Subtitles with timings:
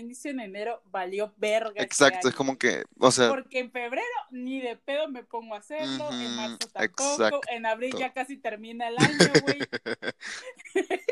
[0.00, 1.70] inicio en enero valió verga.
[1.76, 5.54] este Exacto, es como que, o sea, Porque en febrero ni de pedo me pongo
[5.54, 7.40] a hacerlo, en marzo tampoco, exacto.
[7.50, 9.58] en abril ya casi termina el año, güey.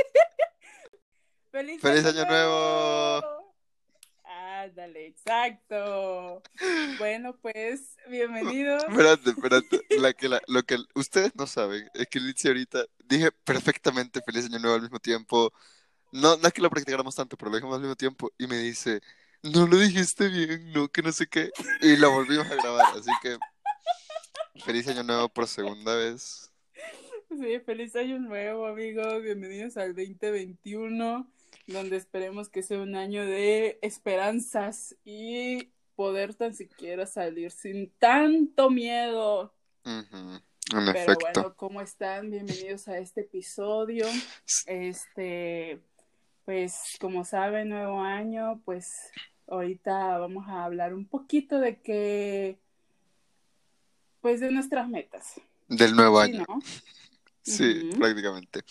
[1.50, 3.54] ¡Feliz, ¡Feliz año nuevo!
[4.24, 6.42] Ándale, exacto.
[6.98, 8.84] Bueno, pues, bienvenidos.
[8.88, 13.30] espérate, espérate, la que la- lo que ustedes no saben es que Lindsay ahorita dije
[13.32, 15.52] perfectamente feliz año nuevo al mismo tiempo.
[16.12, 18.56] No, no es que lo practicáramos tanto, pero lo dijimos al mismo tiempo y me
[18.58, 19.00] dice,
[19.42, 21.50] no lo dijiste bien, no, que no sé qué.
[21.80, 23.36] Y lo volvimos a grabar, así que
[24.64, 26.50] feliz año nuevo por segunda vez.
[27.28, 29.22] Sí, feliz año nuevo, amigos.
[29.22, 31.30] Bienvenidos al 2021,
[31.66, 38.70] donde esperemos que sea un año de esperanzas y poder tan siquiera salir sin tanto
[38.70, 39.54] miedo.
[39.84, 40.40] En
[40.70, 41.40] Pero efecto.
[41.42, 42.30] bueno, ¿cómo están?
[42.30, 44.06] Bienvenidos a este episodio.
[44.66, 45.82] Este,
[46.48, 49.12] pues como saben, nuevo año, pues
[49.48, 52.58] ahorita vamos a hablar un poquito de que,
[54.22, 55.34] pues de nuestras metas.
[55.68, 56.46] Del nuevo año.
[56.48, 56.58] ¿no?
[57.42, 58.62] Sí, prácticamente.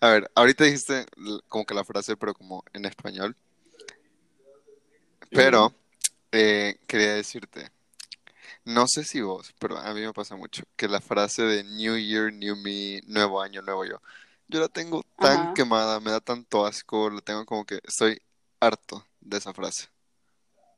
[0.00, 1.06] A ver, ahorita dijiste
[1.48, 3.34] como que la frase, pero como en español.
[5.30, 5.74] Pero
[6.30, 7.70] eh, quería decirte,
[8.64, 11.96] no sé si vos, pero a mí me pasa mucho, que la frase de New
[11.96, 14.00] Year, New Me, nuevo año, nuevo yo,
[14.48, 15.54] yo la tengo tan Ajá.
[15.54, 18.20] quemada, me da tanto asco, la tengo como que estoy
[18.60, 19.88] harto de esa frase.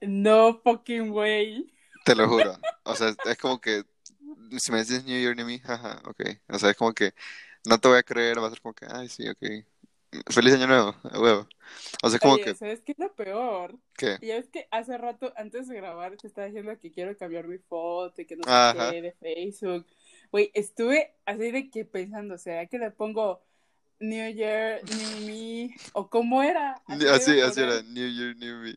[0.03, 1.67] No fucking way.
[2.05, 2.57] Te lo juro.
[2.85, 3.85] O sea, es como que
[4.59, 6.23] si me dices New Year, Me, jaja, ok.
[6.49, 7.15] O sea, es como que
[7.69, 9.65] no te voy a creer, va a ser como que, ay, sí, ok.
[10.31, 11.47] Feliz año nuevo, huevo.
[12.03, 13.79] O sea, como Oye, que, ¿sabes qué es lo peor?
[13.97, 14.19] ¿qué?
[14.21, 17.59] Ya ves que hace rato, antes de grabar, te estaba diciendo que quiero cambiar mi
[17.59, 19.87] foto y que no sé qué de Facebook.
[20.33, 23.41] Güey, estuve así de que pensando, ¿será que le pongo
[24.01, 25.75] New Year, New Me?
[25.93, 26.81] ¿O cómo era?
[26.87, 27.07] Así,
[27.41, 27.77] así poner.
[27.77, 28.75] era, New Year, New Me.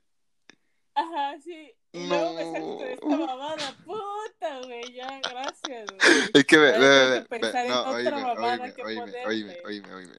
[0.95, 1.73] Ajá, sí.
[1.93, 3.25] Y luego me salgo con esta No.
[3.27, 3.77] mamada.
[3.85, 6.29] Puta, güey, ya, gracias, güey.
[6.33, 10.15] Es que ve, ve, ve, no, oíme, oíme, oíme, oíme, oíme, oíme.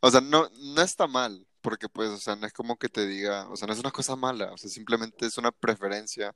[0.00, 3.06] O sea, no, no está mal, porque pues, o sea, no es como que te
[3.06, 6.34] diga, o sea, no es una cosa mala, o sea, simplemente es una preferencia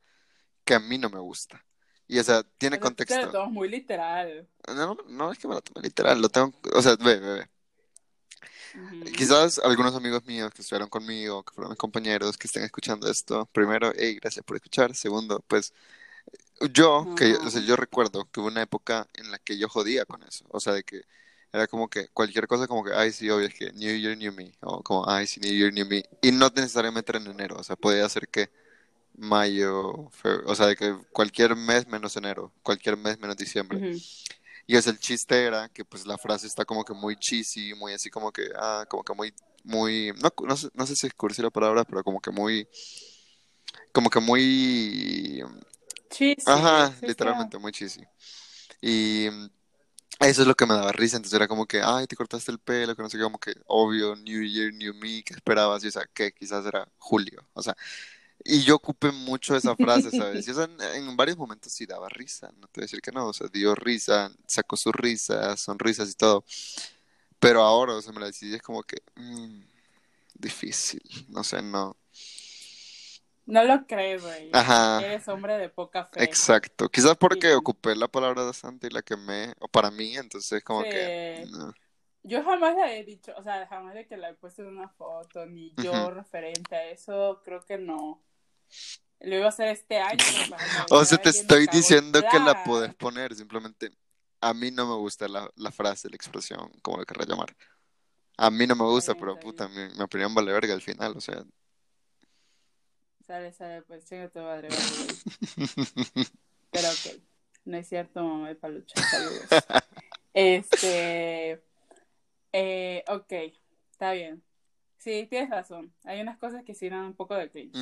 [0.65, 1.65] que a mí no me gusta.
[2.07, 3.33] Y, o sea, tiene O sea, tú te lo contexto.
[3.33, 4.49] tomas muy literal.
[4.69, 7.49] No, no es que me lo tome literal, lo tengo, o sea, ve, ve, ve.
[9.17, 13.47] Quizás algunos amigos míos que estuvieron conmigo, que fueron mis compañeros, que estén escuchando esto,
[13.53, 14.95] primero, hey, gracias por escuchar.
[14.95, 15.73] Segundo, pues
[16.73, 17.69] yo, que, o sea, Ajá.
[17.69, 20.45] yo recuerdo que hubo una época en la que yo jodía con eso.
[20.51, 21.03] O sea, de que
[21.53, 24.33] era como que cualquier cosa como que, ay, sí, obvio, es que New Year, New
[24.33, 24.55] Me.
[24.61, 26.05] O como, ay, sí, New Year, New Me.
[26.23, 27.57] Y no necesariamente era en enero.
[27.59, 28.51] O sea, podía ser que
[29.15, 33.97] mayo, febrero, o sea, de que cualquier mes menos enero, cualquier mes menos diciembre.
[34.67, 37.93] Y es el chiste era que pues la frase está como que muy cheesy, muy
[37.93, 39.35] así como que, ah, como que muy,
[39.65, 42.69] muy, no, no sé, no sé si es cursi la palabra, pero como que muy,
[43.93, 45.43] como que muy,
[46.11, 47.07] sí, ajá, sí, sí.
[47.07, 48.03] literalmente muy cheesy.
[48.81, 49.27] Y
[50.21, 52.59] eso es lo que me daba risa, entonces era como que, ay, te cortaste el
[52.59, 55.83] pelo, que no sé qué, como que, obvio, New Year, New Me, ¿qué esperabas?
[55.85, 57.77] Y o sea, que quizás era julio, o sea,
[58.45, 60.47] y yo ocupé mucho esa frase, ¿sabes?
[60.49, 63.13] Y o sea, en, varios momentos sí daba risa, no te voy a decir que
[63.13, 66.45] no, o sea, dio risa, sacó sus risas, sonrisas y todo.
[67.39, 69.63] Pero ahora, o sea, me la decidí, es como que, mm,
[70.35, 71.97] difícil, no sé, no.
[73.45, 74.51] No lo crees, güey.
[74.53, 76.23] Ajá, Eres hombre de poca fe.
[76.25, 76.89] exacto.
[76.89, 77.55] Quizás porque Sí.
[77.55, 81.73] ocupé la palabra de Santa y la quemé, o para mí, entonces como que, no.
[82.25, 84.89] Yo jamás la he dicho, o sea, jamás de que la he puesto en una
[84.89, 88.23] foto, ni yo referente a eso, creo que no.
[89.21, 90.19] Lo iba a hacer este año.
[90.91, 93.91] O sea, te estoy diciendo que la podés poner, simplemente
[94.41, 97.55] a mí no me gusta la, la frase, la expresión, como lo querrás llamar.
[98.37, 101.21] A mí no me gusta, pero puta, mi, mi opinión vale verga al final, o
[101.21, 101.45] sea.
[103.25, 106.27] Sale, sale, pues chinga tu madre, vale.
[106.73, 107.23] Pero ok,
[107.67, 109.47] no es cierto, mamá de palucha, saludos.
[110.35, 111.63] Este,
[112.53, 113.33] eh, ok,
[113.91, 114.43] está bien.
[115.03, 115.93] Sí, tienes razón.
[116.05, 117.77] Hay unas cosas que sí dan un poco de cringe.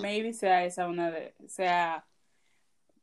[0.00, 2.06] Maybe sea esa una de, sea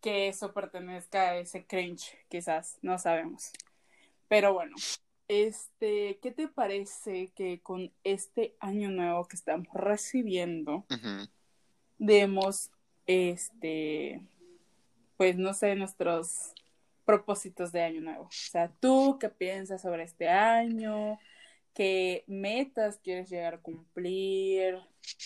[0.02, 3.52] que eso pertenezca a ese cringe, quizás, no sabemos.
[4.28, 4.76] Pero bueno,
[5.28, 10.88] este, ¿qué te parece que con este año nuevo que estamos recibiendo,
[12.00, 12.72] demos,
[13.06, 14.20] este,
[15.16, 16.56] pues no sé, nuestros
[17.06, 18.24] propósitos de año nuevo?
[18.24, 21.20] O sea, ¿tú qué piensas sobre este año?
[21.74, 24.78] ¿Qué metas quieres llegar a cumplir?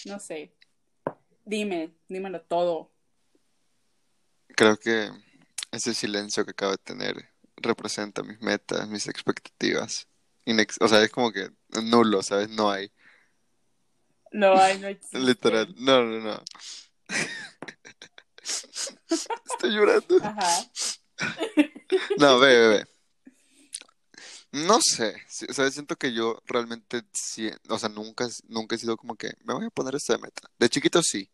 [0.06, 0.56] No sé.
[1.46, 2.92] Dime, dímelo todo.
[4.56, 5.10] Creo que
[5.72, 10.08] ese silencio que acabo de tener representa mis metas, mis expectativas.
[10.46, 11.50] Inex- o sea, es como que
[11.82, 12.50] nulo, ¿sabes?
[12.50, 12.92] No hay.
[14.32, 15.20] No hay, no existe.
[15.20, 15.74] Literal.
[15.78, 16.44] No, no, no.
[18.44, 20.18] Estoy llorando.
[20.22, 20.50] Ajá.
[22.18, 22.88] No, ve, ve, ve.
[24.54, 25.16] No sé,
[25.50, 29.32] o sea, siento que yo realmente, sí, o sea, nunca, nunca he sido como que
[29.44, 30.48] me voy a poner esta meta.
[30.60, 31.28] De chiquito sí,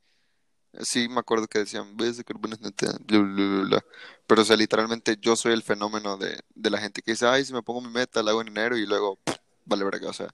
[0.82, 2.72] sí me acuerdo que decían, buenas bla,
[3.08, 3.86] bla, bla, bla.
[4.26, 7.44] Pero, o sea, literalmente yo soy el fenómeno de, de la gente que dice, ay,
[7.46, 10.14] si me pongo mi meta, la hago en enero y luego, pff, vale verga, o
[10.14, 10.34] sea,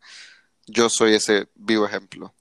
[0.67, 2.33] yo soy ese vivo ejemplo.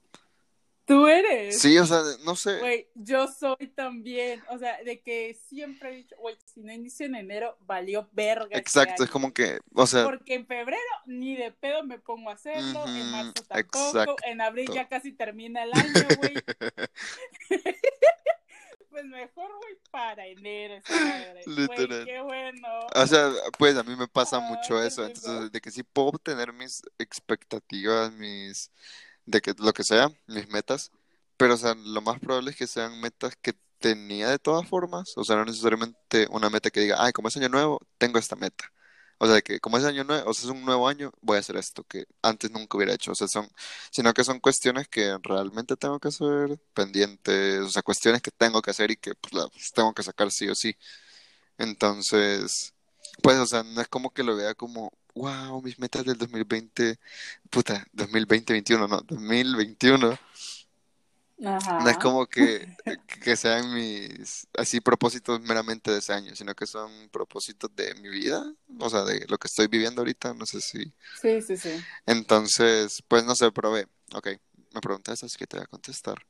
[0.86, 1.58] Tú eres.
[1.58, 2.58] Sí, o sea, no sé.
[2.58, 4.42] Güey, yo soy también.
[4.50, 8.48] O sea, de que siempre he dicho, güey, si no inicio en enero, valió verga.
[8.50, 12.28] este Exacto, es como que, o sea, Porque en febrero ni de pedo me pongo
[12.28, 14.16] a hacerlo, en Ujú, marzo tampoco, exacto.
[14.26, 16.34] en abril ya casi termina el año, güey.
[18.90, 20.82] pues mejor, güey, para enero.
[20.86, 22.04] Güey, Literal.
[22.04, 22.68] qué bueno.
[22.94, 26.52] O sea, pues a mí me pasa mucho eso, entonces de que sí puedo obtener
[26.52, 28.70] mis expectativas, mis,
[29.26, 30.92] de que lo que sea, mis metas,
[31.36, 35.12] pero o sea, lo más probable es que sean metas que tenía de todas formas,
[35.16, 38.36] o sea, no necesariamente una meta que diga, ay, como es año nuevo, tengo esta
[38.36, 38.72] meta.
[39.18, 41.40] O sea, que como es año nuevo, o sea, es un nuevo año, voy a
[41.40, 43.12] hacer esto que antes nunca hubiera hecho.
[43.12, 43.48] O sea, son,
[43.90, 48.60] sino que son cuestiones que realmente tengo que hacer pendientes, o sea, cuestiones que tengo
[48.62, 50.76] que hacer y que pues, las tengo que sacar sí o sí.
[51.58, 52.74] Entonces,
[53.22, 56.98] pues, o sea, no es como que lo vea como, wow, mis metas del 2020,
[57.50, 60.18] puta, 2020-21, no, 2021.
[61.44, 61.80] Ajá.
[61.80, 62.76] No es como que,
[63.22, 68.08] que sean mis, así, propósitos meramente de ese año, sino que son propósitos de mi
[68.08, 68.44] vida,
[68.78, 70.92] o sea, de lo que estoy viviendo ahorita, no sé si.
[71.20, 71.84] Sí, sí, sí.
[72.06, 74.28] Entonces, pues, no sé, pero ve, ok,
[74.72, 76.24] me preguntas, así que te voy a contestar.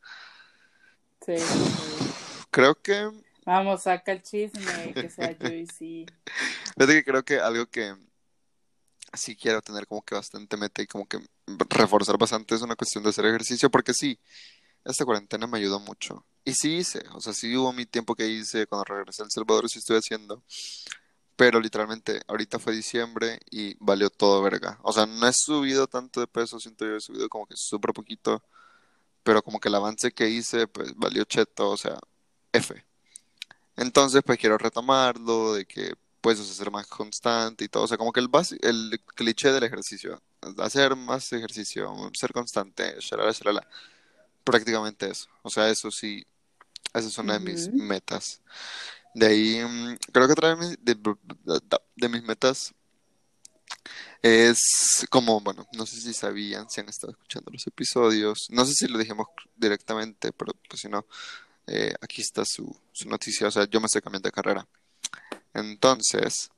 [1.24, 1.34] Sí.
[2.50, 3.10] Creo que,
[3.44, 6.06] Vamos, saca el chisme, que sea juicy.
[6.78, 7.94] fíjate que creo que algo que
[9.16, 11.18] sí quiero tener como que bastante meta y como que
[11.70, 14.18] reforzar bastante es una cuestión de hacer ejercicio, porque sí,
[14.84, 16.24] esta cuarentena me ayudó mucho.
[16.44, 19.30] Y sí hice, o sea, sí hubo mi tiempo que hice cuando regresé a El
[19.30, 20.42] Salvador, sí estoy haciendo.
[21.36, 24.78] Pero literalmente, ahorita fue diciembre y valió todo verga.
[24.82, 27.92] O sea, no he subido tanto de peso, siento yo he subido como que súper
[27.92, 28.42] poquito.
[29.24, 31.98] Pero como que el avance que hice, pues valió cheto, o sea,
[32.52, 32.84] F.
[33.76, 37.82] Entonces, pues quiero retomarlo, de que puedes ser más constante y todo.
[37.84, 40.22] O sea, como que el, basi- el cliché del ejercicio,
[40.58, 43.68] hacer más ejercicio, ser constante, shalala, shalala.
[44.42, 45.28] Prácticamente eso.
[45.42, 46.24] O sea, eso sí,
[46.94, 48.40] esa es una de mis metas.
[49.14, 50.96] De ahí, mm, creo que otra de mis, de,
[51.96, 52.74] de mis metas
[54.22, 58.72] es como, bueno, no sé si sabían, si han estado escuchando los episodios, no sé
[58.74, 61.06] si lo dijimos directamente, pero pues si no,
[61.66, 64.66] eh, aquí está su, su noticia, o sea, yo me estoy cambiando de carrera.
[65.54, 66.50] Entonces,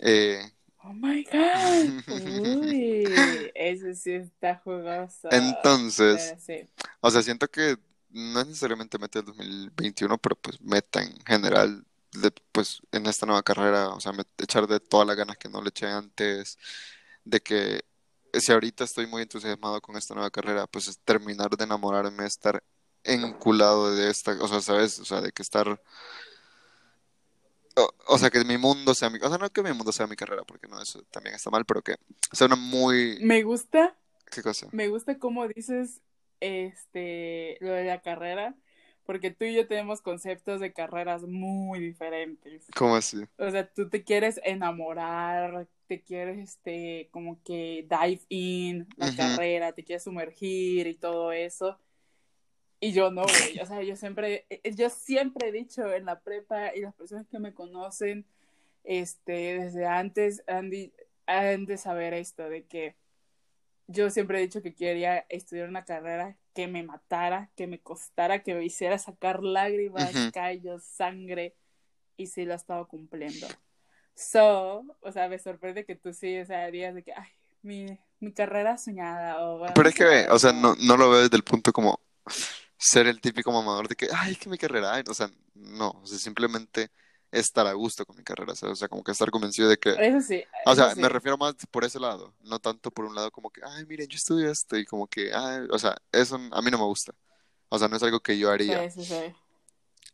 [0.00, 0.50] eh,
[0.86, 2.62] Oh my god.
[2.62, 5.28] Uy, ese sí está jugoso.
[5.30, 6.68] entonces, sí.
[7.00, 7.76] o sea, siento que
[8.10, 13.24] no es necesariamente meta del 2021, pero pues meta en general, de, pues en esta
[13.26, 16.58] nueva carrera, o sea, met- echar de todas las ganas que no le eché antes,
[17.24, 17.82] de que
[18.34, 22.62] si ahorita estoy muy entusiasmado con esta nueva carrera, pues es terminar de enamorarme, estar
[23.04, 24.98] enculado de esta, o sea, ¿sabes?
[24.98, 25.80] O sea, de que estar,
[27.76, 30.06] o, o sea, que mi mundo sea mi, o sea, no que mi mundo sea
[30.06, 31.96] mi carrera, porque no, eso también está mal, pero que
[32.32, 33.96] sea una muy, Me gusta,
[34.30, 34.68] ¿qué cosa?
[34.72, 36.00] me gusta cómo dices
[36.40, 38.54] este lo de la carrera,
[39.04, 42.66] porque tú y yo tenemos conceptos de carreras muy diferentes.
[42.74, 43.24] ¿Cómo así?
[43.38, 49.72] O sea, tú te quieres enamorar, te quieres este como que dive in la carrera,
[49.72, 51.78] te quieres sumergir y todo eso.
[52.84, 53.58] Y yo no, güey.
[53.60, 57.26] O sea, yo siempre, eh, yo siempre he dicho en la prepa y las personas
[57.26, 58.26] que me conocen,
[58.84, 60.70] este, desde antes han,
[61.24, 62.94] han de saber esto, de que
[63.86, 68.42] yo siempre he dicho que quería estudiar una carrera que me matara, que me costara,
[68.42, 71.54] que me hiciera sacar lágrimas, callos, sangre,
[72.18, 73.46] y sí lo he estado cumpliendo.
[74.14, 77.30] So, o sea, me sorprende que tú sí, o sea, digas de que, ay,
[77.62, 81.22] mi, mi carrera soñada, o bueno, Pero es que o sea, no, no lo veo
[81.22, 81.98] desde el punto como
[82.78, 86.06] ser el típico mamador de que, ay, que mi carrera, ay", o sea, no, o
[86.06, 86.90] sea, simplemente
[87.30, 88.74] estar a gusto con mi carrera, ¿sabes?
[88.74, 91.00] O sea, como que estar convencido de que, Eso sí, o sea, sí.
[91.00, 94.08] me refiero más por ese lado, no tanto por un lado como que, ay, miren,
[94.08, 97.12] yo estudio esto y como que, ay, o sea, eso a mí no me gusta,
[97.70, 99.34] o sea, no es algo que yo haría, Sí, sí, sí.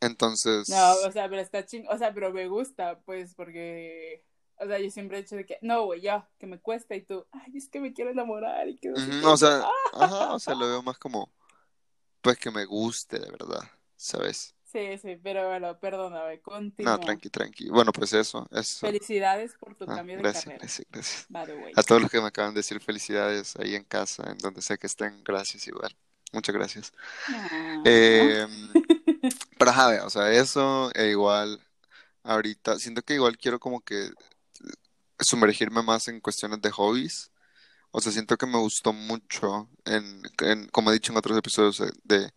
[0.01, 4.25] entonces, No, o sea, pero está ching, o sea, pero me gusta, pues, porque,
[4.59, 7.03] o sea, yo siempre he dicho de que, no, güey, ya, que me cuesta, y
[7.03, 10.05] tú, ay, es que me quiero enamorar, y que no o sea, "Ah".
[10.05, 11.31] ajá, o sea, lo veo más como,
[12.23, 13.63] pues que me guste de verdad,
[13.97, 14.55] ¿sabes?
[14.65, 16.99] Sí, sí, pero bueno, perdóname, No, continúa.
[16.99, 20.87] tranqui, tranqui, bueno, pues eso, eso, Felicidades por tu Ah, cambio de gracias, carrera, gracias,
[20.91, 21.29] gracias.
[21.31, 21.73] way.
[21.77, 24.77] A todos los que me acaban de decir felicidades ahí en casa, en donde sea
[24.77, 25.95] que estén, gracias igual.
[26.33, 26.93] Muchas gracias.
[27.29, 27.83] Ah.
[27.85, 28.47] Eh,
[29.59, 31.61] pero ajá, o sea, eso e igual
[32.25, 34.11] ahorita siento que igual quiero como que
[35.19, 37.31] sumergirme más en cuestiones de hobbies.
[37.93, 41.81] O sea, siento que me gustó mucho en, en como he dicho en otros episodios
[41.81, 42.31] eh, de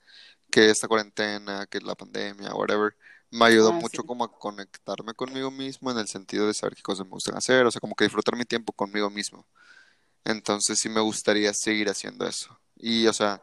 [0.51, 2.95] que esta cuarentena, que la pandemia, whatever,
[3.31, 4.05] me ayudó Ah, mucho sí.
[4.05, 7.65] como a conectarme conmigo mismo en el sentido de saber qué cosas me gustan hacer,
[7.65, 9.47] o sea, como que disfrutar mi tiempo conmigo mismo.
[10.25, 12.59] Entonces sí me gustaría seguir haciendo eso.
[12.77, 13.41] Y, o sea,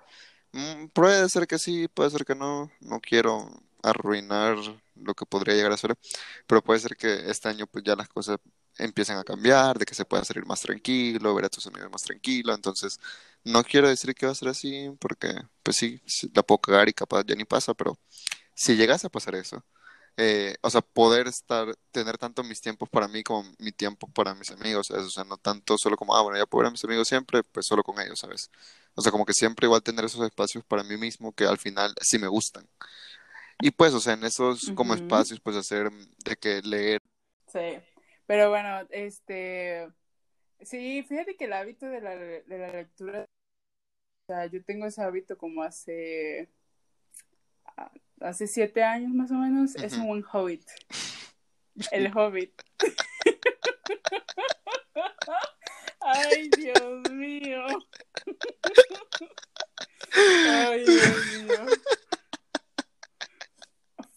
[0.52, 2.70] mm, puede ser que sí, puede ser que no.
[2.80, 3.48] No quiero
[3.82, 4.56] arruinar
[4.94, 5.96] lo que podría llegar a ser,
[6.46, 8.38] pero puede ser que este año pues ya las cosas
[8.84, 12.02] empiecen a cambiar, de que se pueda salir más tranquilo, ver a tus amigos más
[12.02, 12.54] tranquilo.
[12.54, 13.00] Entonces,
[13.44, 16.00] no quiero decir que va a ser así, porque pues sí,
[16.34, 17.98] la puedo cagar y capaz ya ni pasa, pero
[18.54, 19.64] si llegase a pasar eso,
[20.16, 24.34] eh, o sea, poder estar, tener tanto mis tiempos para mí como mi tiempo para
[24.34, 25.04] mis amigos, ¿sabes?
[25.06, 27.42] O sea, no tanto solo como, ah, bueno, ya puedo ver a mis amigos siempre,
[27.44, 28.50] pues solo con ellos, ¿sabes?
[28.94, 31.94] O sea, como que siempre igual tener esos espacios para mí mismo que al final
[32.02, 32.68] sí me gustan.
[33.60, 34.94] Y pues, o sea, en esos como Ujú.
[34.94, 35.90] espacios, pues hacer
[36.24, 37.02] de que leer,
[37.46, 37.60] Sí.
[38.30, 39.90] Pero bueno, este.
[40.60, 43.24] Sí, fíjate que el hábito de la, de la lectura.
[43.24, 46.48] O sea, yo tengo ese hábito como hace.
[47.76, 49.74] ah, Hace siete años más o menos.
[49.74, 50.62] Es un buen hobbit.
[51.90, 52.52] El hobbit.
[56.00, 57.66] Ay, Dios mío.
[60.14, 61.66] Ay, Dios mío.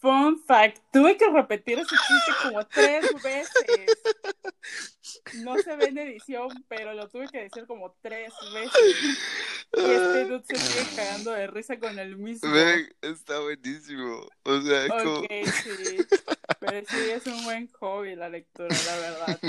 [0.04, 4.02] Fun fact, tuve que repetir ese chiste como tres veces.
[5.36, 9.18] No se ve en edición, pero lo tuve que decir como tres veces.
[9.72, 12.52] Y este dude se sigue cagando de risa con el mismo.
[12.52, 14.28] Ven, está buenísimo.
[14.42, 15.20] O sea, es como...
[15.22, 16.06] Sí.
[16.60, 19.40] Pero sí es un buen hobby la lectura, la verdad.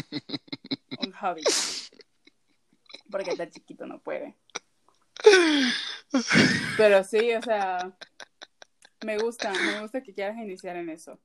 [1.00, 1.44] Un hobby.
[3.12, 4.38] Porque tan chiquito no puede.
[6.78, 7.98] Pero sí, o sea,
[9.04, 11.20] me gusta, me gusta que quieras iniciar en eso.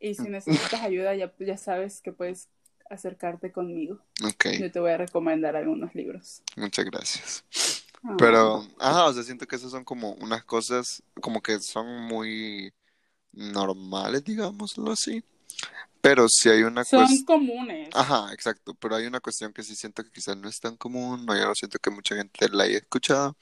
[0.00, 2.48] Y si necesitas ayuda, ya, ya sabes que puedes
[2.90, 4.00] acercarte conmigo.
[4.24, 6.42] Ok, Yo te voy a recomendar algunos libros.
[6.56, 7.44] muchas gracias.
[8.02, 8.16] Ah.
[8.18, 12.72] Pero, ajá, o sea, siento que esas son como unas cosas, como que son muy
[13.32, 15.24] normales, digámoslo así.
[16.00, 17.24] Pero si hay una Son cuestión...
[17.24, 17.88] comunes.
[17.94, 21.24] Ajá, exacto, pero hay una cuestión que sí siento que quizás no es tan común,
[21.24, 23.36] no, yo no siento que mucha gente la haya escuchado,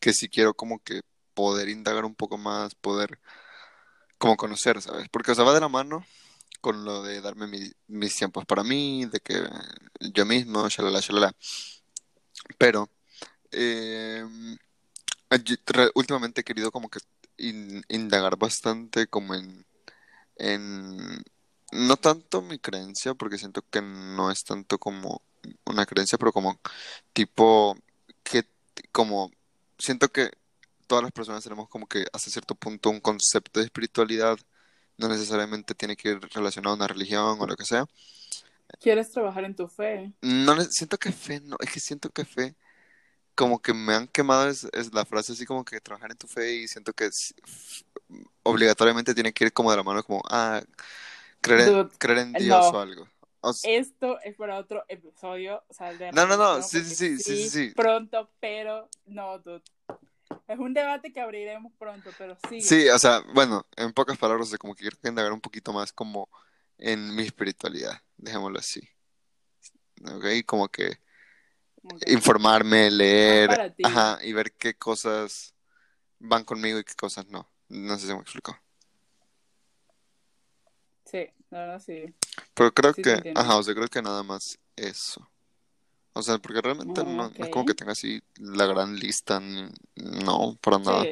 [0.00, 1.02] que sí quiero como que
[1.34, 3.18] poder indagar un poco más, poder
[4.18, 5.08] como conocer, ¿sabes?
[5.10, 6.04] Porque, o va de la mano
[6.60, 9.34] con lo de darme mi- mis tiempos para mí, de que
[10.14, 11.32] yo mismo, shalala, shalala.
[12.58, 12.88] Pero,
[15.66, 17.00] re- últimamente he querido como que
[17.38, 19.66] in- indagar bastante como en,
[20.36, 21.22] en,
[21.72, 25.22] no tanto mi creencia, porque siento que no es tanto como
[25.66, 26.60] una creencia, pero como
[27.12, 27.76] tipo,
[28.24, 28.44] que,
[28.92, 29.32] como,
[29.78, 30.32] siento que
[30.92, 34.36] todas las personas tenemos como que hasta cierto punto un concepto de espiritualidad,
[34.98, 37.86] no necesariamente tiene que ir relacionado a una religión o lo que sea.
[38.80, 40.12] ¿Quieres trabajar en tu fe?
[40.20, 42.54] No, siento que fe, no, es que siento que fe,
[43.34, 46.28] como que me han quemado es, es la frase así como que trabajar en tu
[46.28, 47.34] fe y siento que es-
[48.42, 50.62] obligatoriamente tiene que ir como de la mano, como, ah,
[51.40, 52.38] creer Dude, creer en no.
[52.38, 53.08] Dios o algo.
[53.40, 56.94] O s- Esto es para otro episodio, o sea, de No, no, no, sí, sí,
[56.96, 57.72] sí, sí, sí.
[57.74, 59.62] Pronto, pero no, dude.
[60.48, 62.62] Es un debate que abriremos pronto, pero sigue.
[62.62, 66.28] Sí, o sea, bueno, en pocas palabras, como que quiero indagar un poquito más como
[66.78, 68.80] en mi espiritualidad, dejémoslo así.
[70.04, 70.44] ¿Ok?
[70.46, 70.98] Como que
[72.06, 75.54] informarme, leer, ajá, y ver qué cosas
[76.18, 77.48] van conmigo y qué cosas no.
[77.68, 78.56] No sé si me explico.
[81.04, 82.14] Sí, la verdad sí.
[82.54, 85.28] Pero creo Sí, que, ajá, o sea, creo que nada más eso.
[86.14, 89.40] O sea, porque realmente Ah, no, no es como que tenga así la gran lista,
[89.40, 91.04] no, para nada.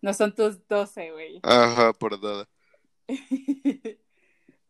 [0.00, 1.40] No son tus 12, güey.
[1.42, 2.48] Ajá, por nada.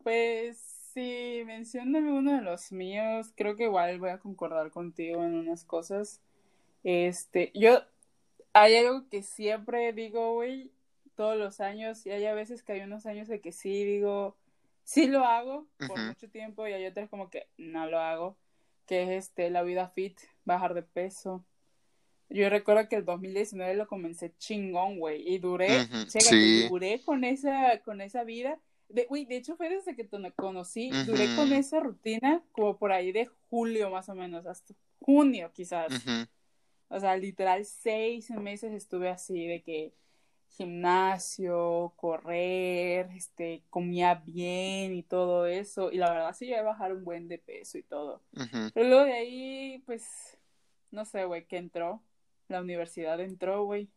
[0.01, 0.57] Pues
[0.93, 3.31] sí, mencióname uno de los míos.
[3.35, 6.21] Creo que igual voy a concordar contigo en unas cosas.
[6.83, 7.83] Este, yo,
[8.53, 10.71] hay algo que siempre digo, güey,
[11.15, 14.37] todos los años, y hay a veces que hay unos años de que sí digo,
[14.83, 18.37] sí lo hago por mucho tiempo, y hay otros como que no lo hago,
[18.89, 21.45] que es este, la vida fit, bajar de peso.
[22.27, 26.67] Yo recuerdo que el 2019 lo comencé chingón, güey, y duré, chécate, sí.
[26.67, 28.59] duré con esa, con esa vida.
[28.87, 31.35] De, güey, de hecho fue desde que te conocí, duré Ujú.
[31.35, 35.93] con esa rutina como por ahí de julio más o menos, hasta junio quizás.
[36.87, 39.93] O sea, literal seis meses estuve así de que
[40.49, 45.91] gimnasio, correr, este, comía bien y todo eso.
[45.91, 48.21] Y la verdad sí llegué a bajar un buen de peso y todo.
[48.73, 50.37] Pero luego de ahí, pues,
[50.91, 52.01] no sé, güey, ¿qué entró?
[52.47, 53.89] La universidad entró, güey.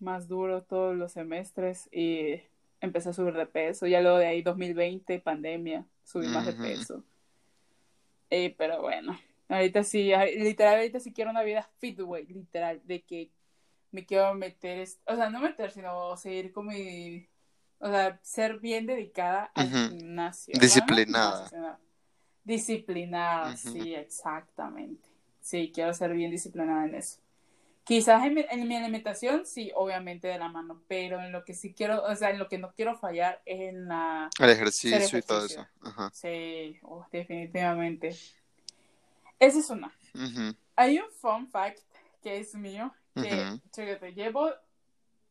[0.00, 2.40] más duro todos los semestres y
[2.80, 3.86] empecé a subir de peso.
[3.86, 7.04] Ya luego de ahí 2020, pandemia, subí más de peso.
[8.30, 13.02] Eh, pero bueno, ahorita sí, literal, ahorita sí quiero una vida fit, güey, literal, de
[13.02, 13.30] que
[13.92, 17.28] me quiero meter, o sea, no meter, sino seguir con mi,
[17.78, 19.98] o sea, ser bien dedicada al Ujú.
[19.98, 20.54] gimnasio.
[20.54, 21.78] No Disciplinada.
[22.44, 25.08] disciplinada, sí, exactamente.
[25.40, 27.20] Sí, quiero ser bien disciplinada en eso.
[27.84, 31.52] Quizás en mi, en mi alimentación, sí, obviamente de la mano, pero en lo que
[31.52, 35.18] sí quiero, o sea, en lo que no quiero fallar es en la El ejercicio,
[35.18, 35.66] y todo eso.
[35.82, 36.10] Ajá.
[36.12, 38.16] Sí, oh, definitivamente.
[39.40, 39.92] Esa es una.
[40.14, 41.80] Ujú, Hay un fun fact
[42.22, 44.50] que es mío, que, chécate, llevo,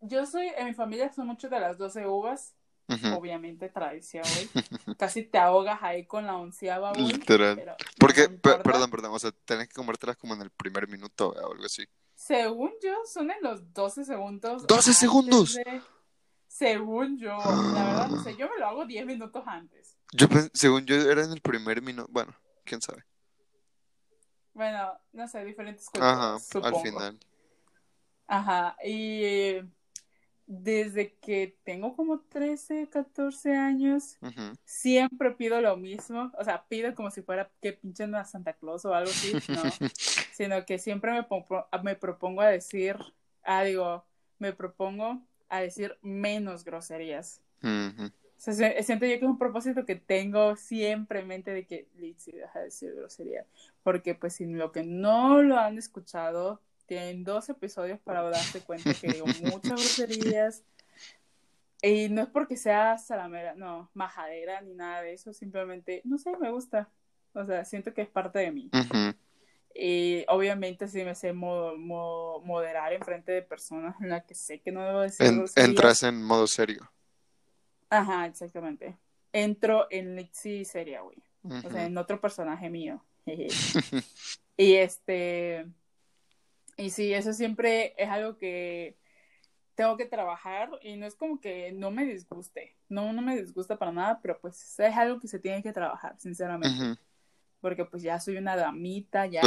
[0.01, 2.55] yo soy, en mi familia son muchos de las 12 uvas,
[3.15, 4.49] obviamente tradición, güey.
[4.97, 7.07] Casi te ahogas ahí con la onceava, güey.
[7.13, 7.75] Literal.
[7.97, 11.51] Porque, no perdón, perdón, o sea, tenés que comértelas como en el primer minuto o
[11.51, 11.85] algo así.
[12.15, 14.63] Según yo, son en los 12 segundos.
[14.67, 15.55] ¡12 antes segundos!
[15.55, 15.81] de-
[16.47, 19.95] Según yo, la verdad no sé, yo me lo hago 10 minutos antes.
[20.11, 22.35] Yo según yo era en el primer minuto, bueno,
[22.65, 23.05] quién sabe.
[24.53, 26.81] Bueno, no sé, diferentes Ajá, culturas, al supongo.
[26.81, 27.19] final.
[28.31, 29.65] Ajá, y eh,
[30.47, 34.17] desde que tengo como 13, 14 años,
[34.63, 36.31] siempre pido lo mismo.
[36.37, 39.61] O sea, pido como si fuera que pinchen a Santa Claus o algo así, no.
[40.33, 41.27] Sino que siempre me,
[41.83, 42.95] me propongo a decir,
[43.43, 44.05] ah, digo,
[44.39, 47.41] me propongo a decir menos groserías.
[47.61, 51.89] O sea, siento yo que es un propósito que tengo siempre en mente de que
[51.97, 53.45] Lizzie deja de decir grosería.
[53.83, 56.61] Porque pues si lo que no lo han escuchado,
[56.91, 60.61] tienen dos episodios para darse cuenta que digo muchas groserías.
[61.81, 66.35] Y no es porque sea salamera, no, majadera ni nada de eso, simplemente, no sé,
[66.37, 66.89] me gusta.
[67.33, 68.69] O sea, siento que es parte de mí.
[68.73, 69.15] Ujú.
[69.73, 74.35] Y obviamente sí me sé mo- mo- moderar en frente de personas en las que
[74.35, 76.91] sé que no debo decir En- entras en modo serio.
[77.89, 78.97] Ajá, exactamente.
[79.31, 81.23] Entro en Lizzie seria, güey.
[81.45, 81.71] O Ujú.
[81.71, 83.01] sea, en otro personaje mío.
[84.57, 85.65] Y este.
[86.81, 88.97] Y sí, eso siempre es algo que
[89.75, 92.75] tengo que trabajar y no es como que no me disguste.
[92.89, 96.15] No, no me disgusta para nada, pero pues es algo que se tiene que trabajar,
[96.19, 96.99] sinceramente.
[97.61, 99.43] Porque pues ya soy una damita, ya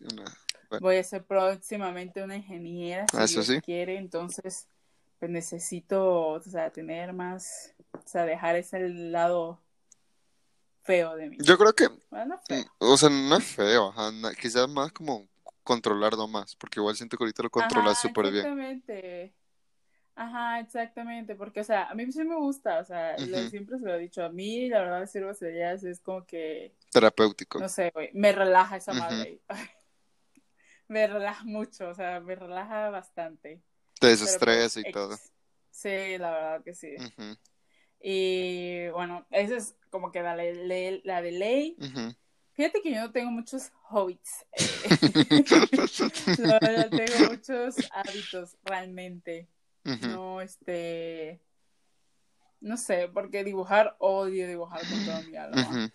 [0.00, 0.32] una-
[0.80, 3.60] voy a ser próximamente una ingeniera, si Ah, Eso Dios sí.
[3.60, 4.68] quiere, entonces
[5.18, 9.60] pues necesito, o sea, tener más, o sea, dejar ese lado
[10.82, 11.36] feo de mí.
[11.40, 12.64] Yo creo que, Bueno, feo.
[12.78, 15.28] o sea, no es feo, ajá, quizás más como
[15.70, 18.36] controlarlo más, porque igual siento que ahorita lo controlas súper bien.
[18.44, 19.34] Exactamente.
[20.16, 23.84] Ajá, exactamente, porque, o sea, a mí sí me gusta, o sea, lo- siempre se
[23.86, 27.60] lo he dicho, a mí la verdad decir groserías es como que, Terapéutico.
[27.60, 29.40] no sé, güey, me relaja esa madre.
[30.88, 33.48] Me relaja mucho, o sea, me relaja bastante.
[34.00, 35.16] Te Pero, pues, desestresa y todo.
[35.70, 36.96] Sí, la verdad que sí.
[38.00, 41.76] Y bueno, esa es como que la, ley- la de ley.
[41.78, 42.14] ujú.
[42.60, 44.44] Fíjate que yo no tengo muchos hobbies.
[44.52, 44.60] eh.
[46.40, 49.48] La verdad, tengo muchos hábitos realmente.
[49.82, 51.40] No, este.
[52.60, 55.90] No sé, porque dibujar, odio dibujar con toda mi alma.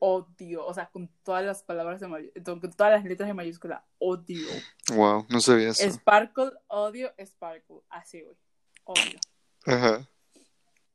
[0.00, 3.84] Odio, o sea, con todas las palabras de may- con todas las letras de mayúscula,
[4.00, 4.48] odio.
[4.92, 5.88] Wow, no sabía eso.
[5.88, 7.82] Sparkle, odio, Sparkle.
[7.88, 8.36] Así, güey.
[8.82, 9.20] Odio.
[9.64, 10.08] Ajá.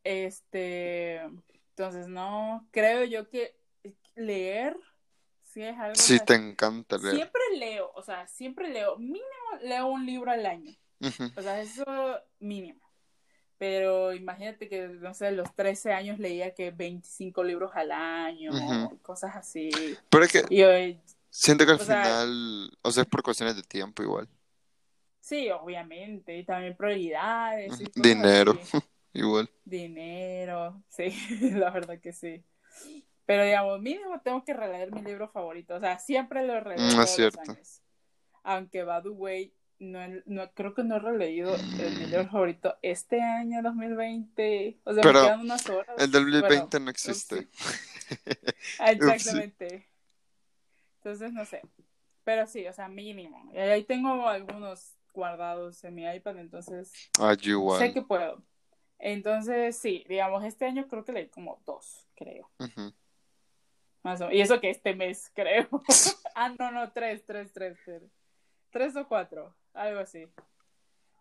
[0.04, 1.22] Este,
[1.70, 3.56] entonces no, creo yo que
[4.16, 4.78] leer
[5.42, 7.16] sí es algo Sí, que- te encanta leer.
[7.16, 9.24] siempre leo, o sea, siempre leo, mínimo
[9.62, 10.76] leo un libro al año,
[11.36, 11.86] o sea, eso
[12.40, 12.82] mínimo.
[13.60, 18.52] Pero imagínate que, no sé, a los 13 años leía que 25 libros al año,
[19.04, 19.70] cosas así.
[20.10, 21.00] Pero es que Y hoy,
[21.30, 24.28] siento que al O sea- final, o sea, es por cuestiones de tiempo igual.
[25.22, 27.80] sí, obviamente, y también prioridades.
[27.80, 28.54] y Dinero,
[29.14, 29.50] igual.
[29.64, 31.06] Dinero, sí,
[31.58, 32.44] la verdad que sí.
[33.26, 35.76] Pero digamos, mínimo tengo que releer mi libro favorito.
[35.76, 37.40] O sea, siempre lo releo Mm, es cierto.
[37.40, 37.82] los años.
[38.44, 42.78] Aunque, by the way, no, no, creo que no he releído el mi libro favorito
[42.82, 44.78] este año, 2020.
[44.84, 45.96] O sea, Pero me quedan unas horas.
[45.98, 47.48] El del Bueno, 2020 no existe.
[48.80, 49.88] Ah, Exactamente.
[50.98, 51.62] Entonces, no sé.
[52.24, 53.52] Pero sí, o sea, mínimo.
[53.54, 57.80] Y ahí tengo algunos guardados en mi iPad, entonces Ah, igual.
[57.80, 58.42] sé que puedo.
[59.00, 62.50] Entonces, sí, digamos, este año creo que leí como dos, creo.
[62.60, 62.94] Ujú.
[64.04, 65.68] Más o- Y eso que este mes, creo.
[66.36, 68.04] ah, no, no, tres, tres, tres, tres.
[68.72, 70.28] Tres o cuatro, algo así.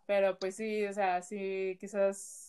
[0.06, 2.48] Pero pues sí, o sea, sí, quizás.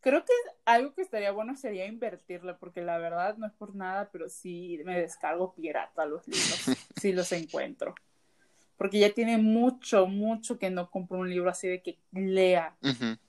[0.00, 0.32] Creo que
[0.64, 4.80] algo que estaría bueno sería invertirle, porque la verdad no es por nada, pero sí
[4.84, 7.94] me descargo pirata los libros, si los encuentro.
[8.78, 12.76] Porque ya tiene mucho, mucho que no compro un libro así de que lea.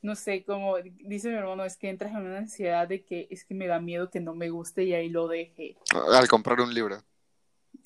[0.04, 3.44] No sé, como dice mi hermano, es que entras en una ansiedad de que es
[3.44, 5.76] que me da miedo que no me guste y ahí lo deje
[6.14, 7.04] Al comprar un libro.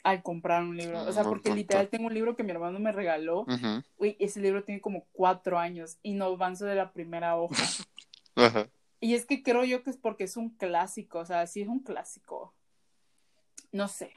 [0.03, 1.01] al comprar un libro.
[1.03, 3.45] O sea, porque literal tengo un libro que mi hermano me regaló.
[3.97, 7.55] Uy, ese libro tiene como cuatro años y no avanzo de la primera hoja.
[8.35, 8.67] Ajá.
[8.99, 11.69] Y es que creo yo que es porque es un clásico, o sea, sí es
[11.69, 12.53] un clásico.
[13.71, 14.11] No sé.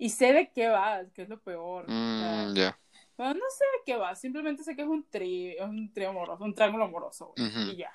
[0.00, 1.84] Y sé de qué va, que es lo peor.
[1.86, 2.80] Mm, ya.
[3.18, 6.42] bueno, no sé de qué va, simplemente sé que es un es un trío amoroso,
[6.42, 7.92] un triángulo amoroso, güey, y ya.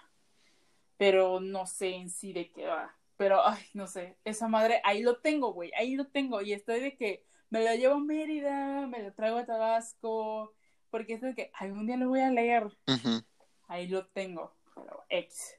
[0.97, 2.95] Pero no sé en sí de qué va.
[3.17, 6.43] Pero, ay, no sé, esa madre, ahí lo tengo, güey, ahí lo tengo.
[6.43, 10.53] Y estoy de que me lo llevo a Mérida, me lo traigo a Tabasco,
[10.91, 12.65] porque es de que algún día lo voy a leer.
[12.65, 13.23] Ujú.
[13.67, 15.55] Ahí lo tengo, pero X.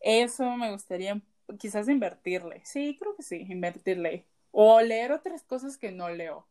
[0.00, 1.20] Eso me gustaría
[1.58, 2.62] quizás invertirle.
[2.64, 4.24] Sí, creo que sí, invertirle.
[4.50, 6.46] O leer otras cosas que no leo,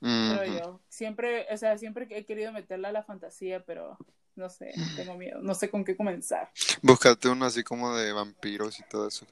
[0.00, 0.44] Ujú.
[0.44, 0.80] yo.
[0.88, 3.96] Siempre, o sea, siempre he querido meterla a la fantasía, pero
[4.36, 5.40] no sé, tengo miedo.
[5.40, 6.50] No sé con qué comenzar.
[6.82, 9.26] Búscate uno así como de vampiros y todo eso.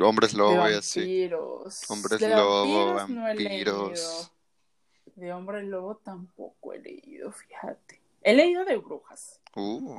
[0.00, 1.00] Hombres lobo y así.
[1.00, 1.90] vampiros.
[1.90, 3.90] Hombres de lobo, vampiros no vampiros.
[3.90, 4.36] leído.
[5.16, 8.02] De hombre lobo tampoco he leído, fíjate.
[8.22, 9.40] He leído de brujas.
[9.54, 9.98] Uh.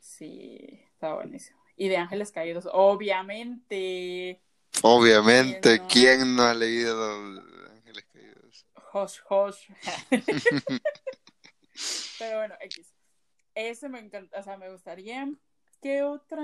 [0.00, 1.58] Sí, está buenísimo.
[1.76, 4.40] Y de ángeles caídos, obviamente.
[4.82, 5.82] Obviamente?
[5.88, 7.14] ¿quién no ha leído
[7.74, 8.66] Ángeles Caídos?
[8.92, 9.70] Hush, hush.
[12.18, 12.92] Pero bueno, X.
[13.54, 15.28] Ese me encanta, o sea, me gustaría.
[15.80, 16.42] ¿Qué otra?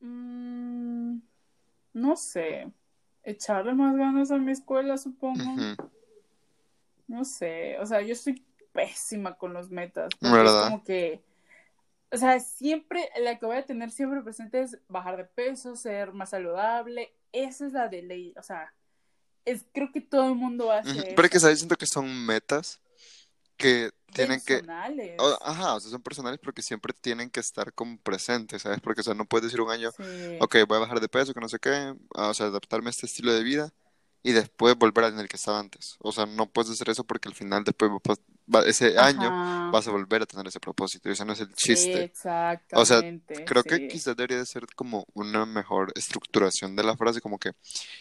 [0.00, 1.18] Mm,
[1.92, 2.70] no sé.
[3.24, 5.76] Echarle más ganas a mi escuela, supongo.
[7.06, 7.78] No sé.
[7.78, 10.10] O sea, yo soy pésima con los metas.
[10.20, 11.22] Es como que.
[12.12, 16.12] O sea, siempre, la que voy a tener siempre presente es bajar de peso, ser
[16.12, 17.14] más saludable.
[17.32, 18.34] Esa es la de ley.
[18.36, 18.72] O sea,
[19.44, 21.14] es, creo que todo el mundo hace.
[21.16, 21.58] Pero es que, ¿sabes?
[21.58, 22.80] Siento que son metas
[23.56, 24.56] que tienen que...
[24.56, 25.16] Personales.
[25.18, 28.80] o- ajá, o sea, son personales porque siempre tienen que estar como presentes, ¿sabes?
[28.80, 30.36] Porque, o sea, no puedes decir un año, Sí.
[30.40, 32.90] ok, voy a bajar de peso, que no sé qué, ah, o sea, adaptarme a
[32.90, 33.72] este estilo de vida
[34.22, 35.96] y después volver al en el que estaba antes.
[36.00, 37.90] O sea, no puedes hacer eso porque al final después
[38.52, 39.30] va- ese año
[39.72, 42.02] vas a volver a tener ese propósito y ese no es el chiste.
[42.04, 43.44] exactamente.
[43.44, 47.52] Creo que quizás debería de ser como una mejor estructuración de la frase, como que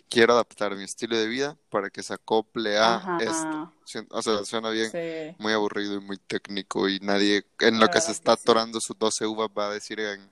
[0.10, 3.18] quiero adaptar mi estilo de vida para que se acople a Ajá.
[3.20, 3.74] esto.
[4.12, 5.36] O sea, suena bien, Sí.
[5.38, 8.44] muy aburrido y muy técnico y nadie en lo que se está que sí.
[8.44, 10.30] atorando sus 12 uvas va a decir en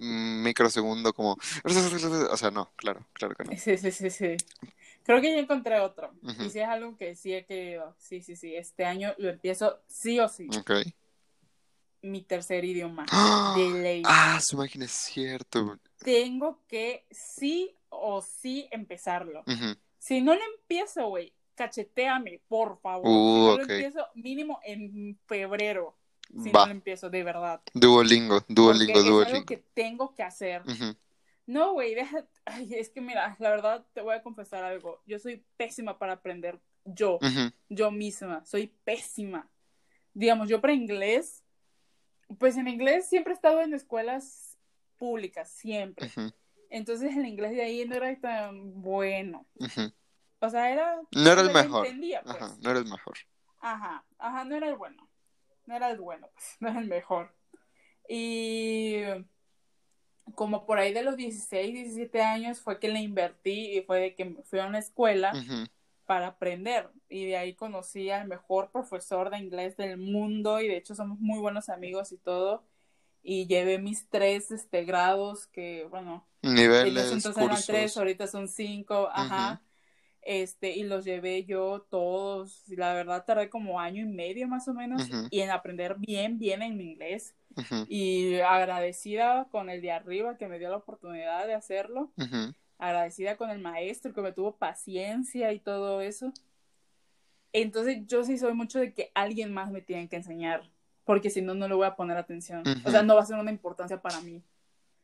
[0.00, 1.36] un microsegundo como...
[2.30, 3.56] O sea, no, claro, claro que no.
[3.58, 4.36] Sí, sí, sí, sí.
[5.08, 6.12] Creo que ya encontré otro.
[6.38, 7.94] Y si es algo que sí he querido.
[7.96, 8.54] Sí, sí, sí.
[8.54, 10.50] Este año lo empiezo sí o sí.
[10.54, 10.70] Ok.
[12.02, 13.06] Mi tercer idioma.
[13.10, 13.54] ¡Ah!
[13.56, 14.02] De ley.
[14.04, 15.78] Ah, su máquina es cierto.
[16.00, 19.44] Tengo que sí o sí empezarlo.
[19.96, 23.06] Si no lo empiezo, güey, cacheteame, por favor.
[23.08, 25.96] Uh, si no lo empiezo mínimo en febrero.
[26.42, 26.60] Si Va.
[26.60, 27.62] no lo empiezo, de verdad.
[27.72, 29.46] Duolingo, Porque Duolingo, es algo Duolingo.
[29.46, 30.64] que tengo que hacer.
[31.46, 32.26] No, güey, deja.
[32.50, 35.02] Ay, es que mira, la verdad te voy a confesar algo.
[35.06, 36.60] Yo soy pésima para aprender.
[36.84, 37.18] Yo,
[37.68, 39.50] yo misma, soy pésima.
[40.14, 41.44] Digamos, yo para inglés,
[42.38, 44.56] pues en inglés siempre he estado en escuelas
[44.96, 46.10] públicas, siempre.
[46.70, 49.46] Entonces el inglés de ahí no era tan bueno.
[50.40, 51.00] O sea, era.
[51.12, 51.86] No era el mejor.
[51.86, 52.36] entendía, pues.
[52.36, 53.18] Ajá, no era el mejor.
[53.60, 55.08] Ajá, ajá, no era el bueno.
[55.66, 57.34] No era el bueno, pues, no era el mejor.
[58.08, 59.02] Y
[60.34, 64.14] como por ahí de los 16, 17 años fue que le invertí y fue de
[64.14, 65.32] que fui a una escuela
[66.06, 66.90] para aprender.
[67.08, 71.18] Y de ahí conocí al mejor profesor de inglés del mundo y de hecho somos
[71.18, 72.64] muy buenos amigos y todo.
[73.22, 77.96] Y llevé mis tres este, grados que, bueno, Niveles, entonces eran tres, cursos.
[77.98, 79.60] ahorita son cinco, ajá.
[80.22, 84.74] Este, y los llevé yo todos, la verdad tardé como año y medio más o
[84.74, 87.34] menos, y en aprender bien, bien en mi inglés.
[87.88, 92.12] Y agradecida con el de arriba que me dio la oportunidad de hacerlo,
[92.78, 96.32] agradecida con el maestro que me tuvo paciencia y todo eso.
[97.52, 100.70] Entonces yo sí soy mucho de que alguien más me tiene que enseñar,
[101.04, 102.62] porque si no, no le voy a poner atención.
[102.84, 104.42] O sea, no va a ser una importancia para mí.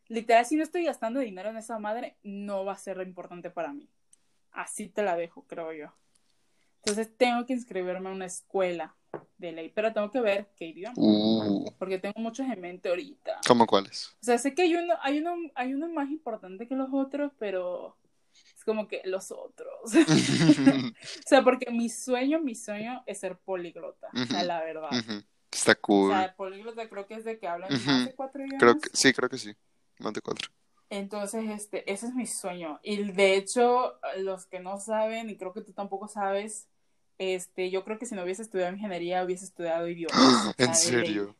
[0.08, 3.72] Literal, si no estoy gastando dinero en esa madre, no va a ser importante para
[3.72, 3.88] mí.
[4.54, 5.92] Así te la dejo, creo yo.
[6.76, 8.94] Entonces tengo que inscribirme a una escuela
[9.36, 13.40] de ley, pero tengo que ver qué idioma, Uh, porque tengo muchos en mente ahorita.
[13.46, 14.08] ¿cómo cuáles?
[14.20, 17.32] O sea, sé que hay uno, hay uno, hay uno más importante que los otros,
[17.38, 17.96] pero
[18.56, 19.94] es como que los otros.
[19.94, 20.92] o
[21.26, 24.90] sea, porque mi sueño, mi sueño es ser políglota, o sea, la verdad.
[24.92, 25.22] Ujú.
[25.50, 26.12] Está O cool.
[26.12, 27.84] sea, políglota creo que es de que hablan Ujú.
[27.86, 28.60] más de cuatro idiomas.
[28.60, 29.54] Creo que, sí, creo que sí.
[30.00, 30.50] Más de cuatro.
[30.94, 32.78] Entonces, este, ese es mi sueño.
[32.84, 36.68] Y de hecho, los que no saben, y creo que tú tampoco sabes,
[37.18, 40.54] este, yo creo que si no hubiese estudiado ingeniería, hubiese estudiado idiomas.
[40.58, 41.34] ¿En serio?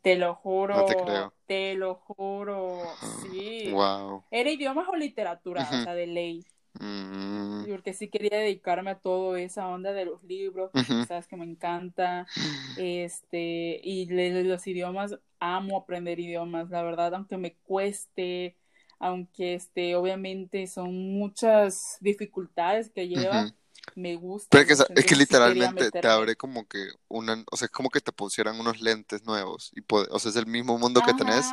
[0.00, 0.76] Te lo juro.
[0.76, 1.34] No te creo.
[1.46, 2.80] Te lo juro.
[3.30, 3.70] Sí.
[3.70, 4.24] Wow.
[4.30, 6.46] Era idiomas o literatura, o sea, de ley.
[6.80, 11.04] Mm, Porque sí quería dedicarme a todo esa onda de los libros, Ujú.
[11.06, 12.26] sabes que me encanta.
[12.76, 18.56] Este, y le- los idiomas, amo aprender idiomas, la verdad, aunque me cueste,
[18.98, 23.52] aunque este, obviamente son muchas dificultades que lleva,
[23.94, 27.66] me gusta Pero es que, es sí literalmente te abre como que una, o sea,
[27.66, 30.76] es como que te pusieran unos lentes nuevos y pod- o sea, es el mismo
[30.78, 31.52] mundo que tenés,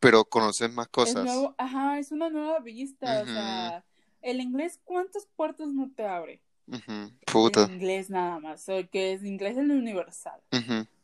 [0.00, 1.24] pero conoces más cosas.
[1.24, 3.84] nuevo, ajá, es una nueva vista, o sea,
[4.26, 6.40] el inglés, ¿cuántas puertas no te abre?
[6.66, 6.92] ujú.
[6.92, 7.68] El Puta.
[7.70, 10.40] inglés nada más, que es inglés en lo universal.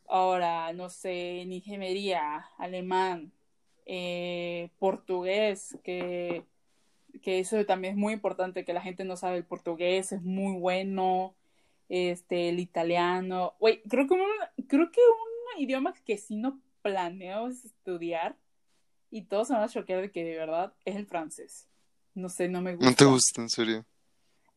[0.09, 3.33] Ahora, no sé, en ingeniería, alemán,
[3.87, 6.45] eh, portugués, que,
[7.23, 10.59] que eso también es muy importante, que la gente no sabe el portugués, es muy
[10.59, 11.35] bueno,
[11.89, 13.55] este, el italiano.
[13.59, 18.37] Güey, creo que un, creo que un idioma que sí no planeo estudiar,
[19.11, 21.69] y todos se van a choquear de que de verdad es el francés.
[22.14, 23.05] No sé, no me No te gusta.
[23.07, 23.87] gusta, en serio.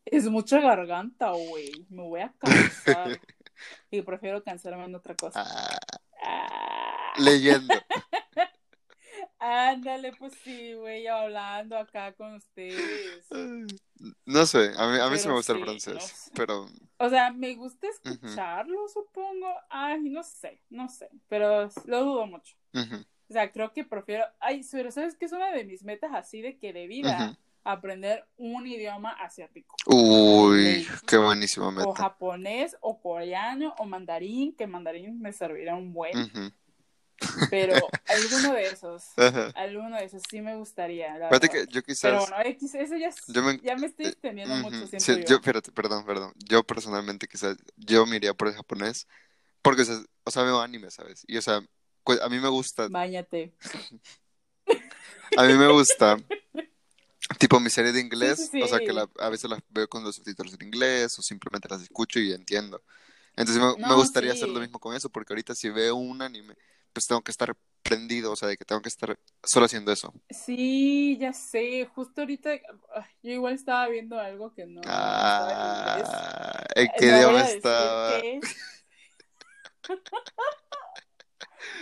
[0.05, 1.71] Es mucha garganta, güey.
[1.89, 3.19] Me voy a cansar.
[3.89, 5.41] Y prefiero cansarme en otra cosa.
[5.45, 5.77] Ah,
[6.21, 7.13] Ah.
[7.17, 7.73] leyendo.
[9.39, 13.25] Ándale, pues sí, güey, hablando acá con ustedes.
[14.25, 16.31] No sé, a mí, a mí sí me gusta el francés, no sé.
[16.35, 19.47] pero O sea, me gusta escucharlo, supongo.
[19.69, 21.09] Ay, no sé, no sé.
[21.27, 22.55] Pero lo dudo mucho.
[22.73, 24.25] O sea, creo que prefiero.
[24.39, 27.29] Ay, pero ¿sabes qué es una de mis metas así de que de vida?
[27.31, 27.37] ujú.
[27.65, 29.75] Aprender un idioma asiático.
[29.88, 36.15] Uy, qué buenísima O japonés, o coreano, o mandarín, que mandarín me servirá un buen.
[37.49, 37.73] Pero
[38.08, 39.04] alguno de esos.
[39.17, 39.51] Ajá.
[39.56, 43.08] Alguno de esos sí me gustaría, la que yo Pero quizás, bueno, X, eso ya,
[43.08, 45.41] es- yo me, ya me estoy eh, extendiendo ujú, mucho, siento sí, yo.
[45.73, 46.34] perdón, perdón.
[46.47, 49.08] Yo personalmente quizás, yo me iría por el japonés,
[49.62, 51.23] porque, o sea, o sea, veo anime, ¿sabes?
[51.28, 51.62] Y, o sea,
[52.04, 53.54] pues, a mí me gusta, Báñate.
[55.38, 56.17] a mí me gusta,
[57.39, 58.93] tipo, mi serie de Sí, inglés, sí, o sea, que sí.
[58.93, 62.32] la- a veces las veo con los subtítulos en inglés, o simplemente las escucho y
[62.34, 62.84] entiendo.
[63.36, 64.62] Entonces me, me No, gustaría hacer lo sí.
[64.62, 66.56] mismo con eso, porque ahorita si veo un anime,
[66.93, 70.13] pues tengo que estar prendido, o sea, de que tengo que estar solo haciendo eso.
[70.30, 71.86] Sí, ya sé.
[71.86, 72.56] Justo ahorita,
[73.23, 76.08] yo igual estaba viendo algo que no, no estaba en inglés.
[76.08, 78.06] Ah, ¿en qué No voy idioma estaba?
[78.06, 78.45] qué es.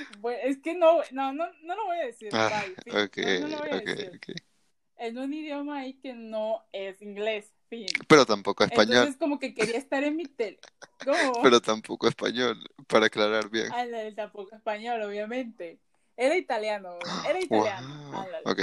[0.09, 2.33] Bueno, es que no, no, no, no lo voy a decir.
[2.33, 3.03] Ah, bye, fin.
[3.03, 4.15] ok, No, no lo voy a ok, decir.
[4.15, 4.52] ok.
[4.97, 7.87] En un idioma ahí que no es inglés, fin.
[8.07, 10.59] Pero tampoco español, Entonces como que quería estar en mi tele.
[11.03, 11.41] ¿Cómo?
[11.41, 13.71] pero tampoco español, para aclarar bien.
[13.73, 15.79] Ándale, tampoco español, obviamente.
[16.15, 18.11] Era italiano, era italiano.
[18.11, 18.61] Wow, ok.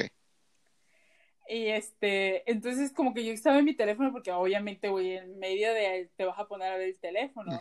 [1.49, 5.75] Y este, entonces como que yo estaba en mi teléfono porque obviamente, güey, en medio
[5.75, 7.61] de te vas a poner a ver el teléfono.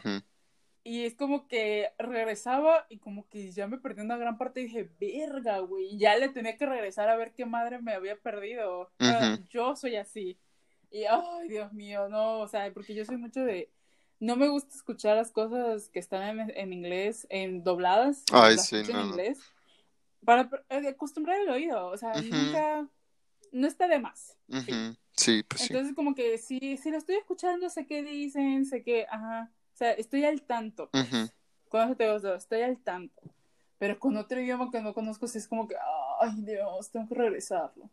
[0.90, 4.64] Y es como que regresaba y como que ya me perdí una gran parte y
[4.64, 8.90] dije, verga, güey, ya le tenía que regresar a ver qué madre me había perdido.
[8.98, 9.46] Ah, Ujú.
[9.52, 10.40] Yo soy así.
[10.90, 13.70] Y, ay, Dios mío, no, o sea, porque yo soy mucho de...
[14.20, 18.66] No me gusta escuchar las cosas que están en, en inglés, en dobladas, Ay, las
[18.66, 19.06] sí, no, en no.
[19.12, 19.40] inglés,
[20.26, 22.34] para eh, acostumbrar el oído, o sea, Ujú.
[22.34, 22.88] nunca,
[23.52, 24.36] no está de más.
[24.48, 25.68] Ujú, Sí, pues sí.
[25.68, 29.92] Entonces, como que si, si lo estoy escuchando, sé qué dicen, sé que, ajá, sea,
[29.94, 30.90] estoy al tanto.
[30.90, 31.12] pues.
[31.12, 31.30] Ujú.
[31.70, 33.22] Con eso te digo, estoy al tanto.
[33.78, 35.76] Pero con otro idioma que no conozco, sí es como que,
[36.20, 37.90] ay, Dios, tengo que regresarlo.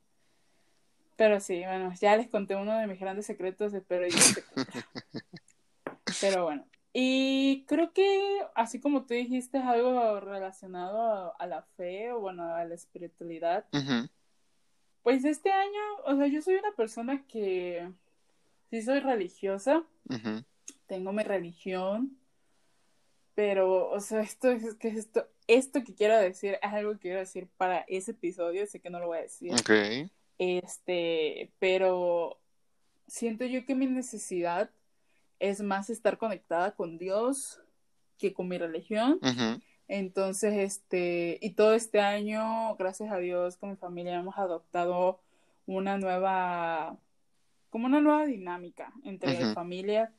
[1.16, 4.16] Pero sí, bueno, ya les conté uno de mis grandes secretos, espero yo.
[6.20, 6.66] Pero bueno.
[6.92, 12.55] Y creo que, así como tú dijiste, algo relacionado a, a la fe o, bueno,
[12.55, 13.66] a la espiritualidad.
[15.03, 17.88] Pues este año, o sea, yo soy una persona que
[18.70, 19.85] sí soy religiosa.
[20.87, 22.18] Tengo mi religión,
[23.35, 27.18] pero, o sea, esto es que esto, esto que quiero decir es algo que quiero
[27.20, 30.11] decir para ese episodio, sé que no lo voy a decir, Ok.
[30.38, 32.38] este, pero
[33.07, 34.70] siento yo que mi necesidad
[35.38, 37.61] es más estar conectada con Dios
[38.18, 39.20] que con mi religión.
[39.88, 45.20] Entonces, este, y todo este año, gracias a Dios, con mi familia hemos adoptado
[45.66, 46.96] una nueva,
[47.70, 49.53] como una nueva dinámica entre Ujú.
[49.53, 50.12] familia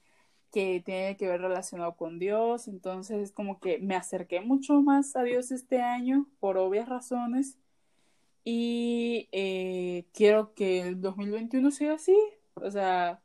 [0.52, 2.68] que tiene que ver relacionado con Dios.
[2.68, 7.58] Entonces, es como que me acerqué mucho más a Dios este año por obvias razones.
[8.44, 12.18] Y eh, quiero que el 2021 sea así.
[12.56, 13.22] O sea,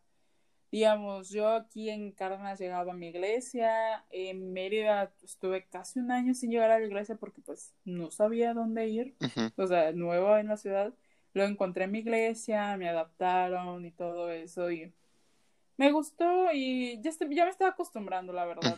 [0.73, 6.35] digamos, yo aquí en Cárdenas llegaba a mi iglesia, en Mérida estuve casi un año
[6.35, 9.15] sin llegar a la iglesia porque pues no sabía dónde ir,
[9.57, 10.95] o sea, nueva en la ciudad.
[11.35, 14.93] Lo encontré en mi iglesia, me adaptaron y todo eso y
[15.77, 18.75] me gustó y ya, ya me estaba acostumbrando, la verdad.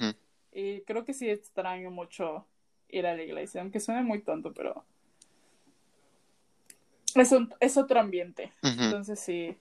[0.52, 2.46] Y creo que sí extraño mucho
[2.88, 4.84] ir a la iglesia, aunque suene muy tonto, pero
[7.14, 8.52] es, un- es otro ambiente.
[8.84, 9.56] Entonces sí,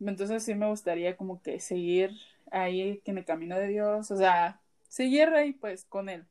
[0.00, 2.10] entonces sí me gustaría como que seguir
[2.50, 6.24] ahí en el camino de Dios, o sea, seguir ahí pues con Él.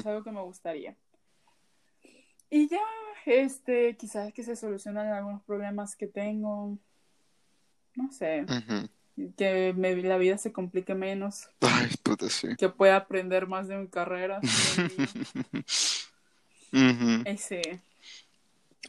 [0.00, 0.94] Es algo que me gustaría.
[2.50, 2.82] Y ya,
[3.24, 6.76] este, quizás que se solucionan algunos problemas que tengo.
[7.94, 8.46] No sé,
[9.36, 12.48] que me- la vida se complique menos, Ay, puta, sí.
[12.56, 14.40] que pueda aprender más de mi carrera.
[16.72, 17.22] Ujú.
[17.26, 17.60] Eh, sí,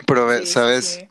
[0.08, 0.86] Pero, sí, ¿sabes?
[1.02, 1.08] sí.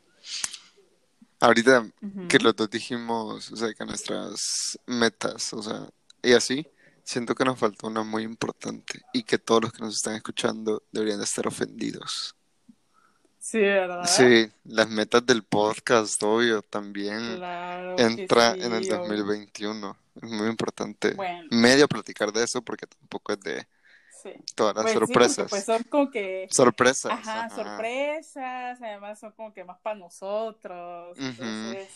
[1.41, 1.87] Ahorita
[2.29, 5.89] que los dos dijimos, o sea, que nuestras metas, o sea,
[6.23, 6.67] y así,
[7.03, 10.85] siento que nos faltó una muy importante y que todos los que nos están escuchando
[10.93, 12.37] deberían de estar ofendidos.
[13.45, 14.05] Sí, ¿verdad?
[14.07, 18.99] Sí, las metas del podcast, obvio, también Claro entra sí, en el obvio.
[18.99, 19.97] 2021.
[20.15, 21.49] Es muy importante Bueno.
[21.51, 23.67] medio platicar de eso porque tampoco es de
[24.09, 24.31] Sí.
[24.55, 25.51] todas las Pues sí, porque, sorpresas.
[25.51, 27.13] pues son como que Sorpresas.
[27.13, 27.57] Ajá, ajá.
[27.57, 31.19] sorpresas, además son como que más para nosotros.
[31.19, 31.89] Entonces,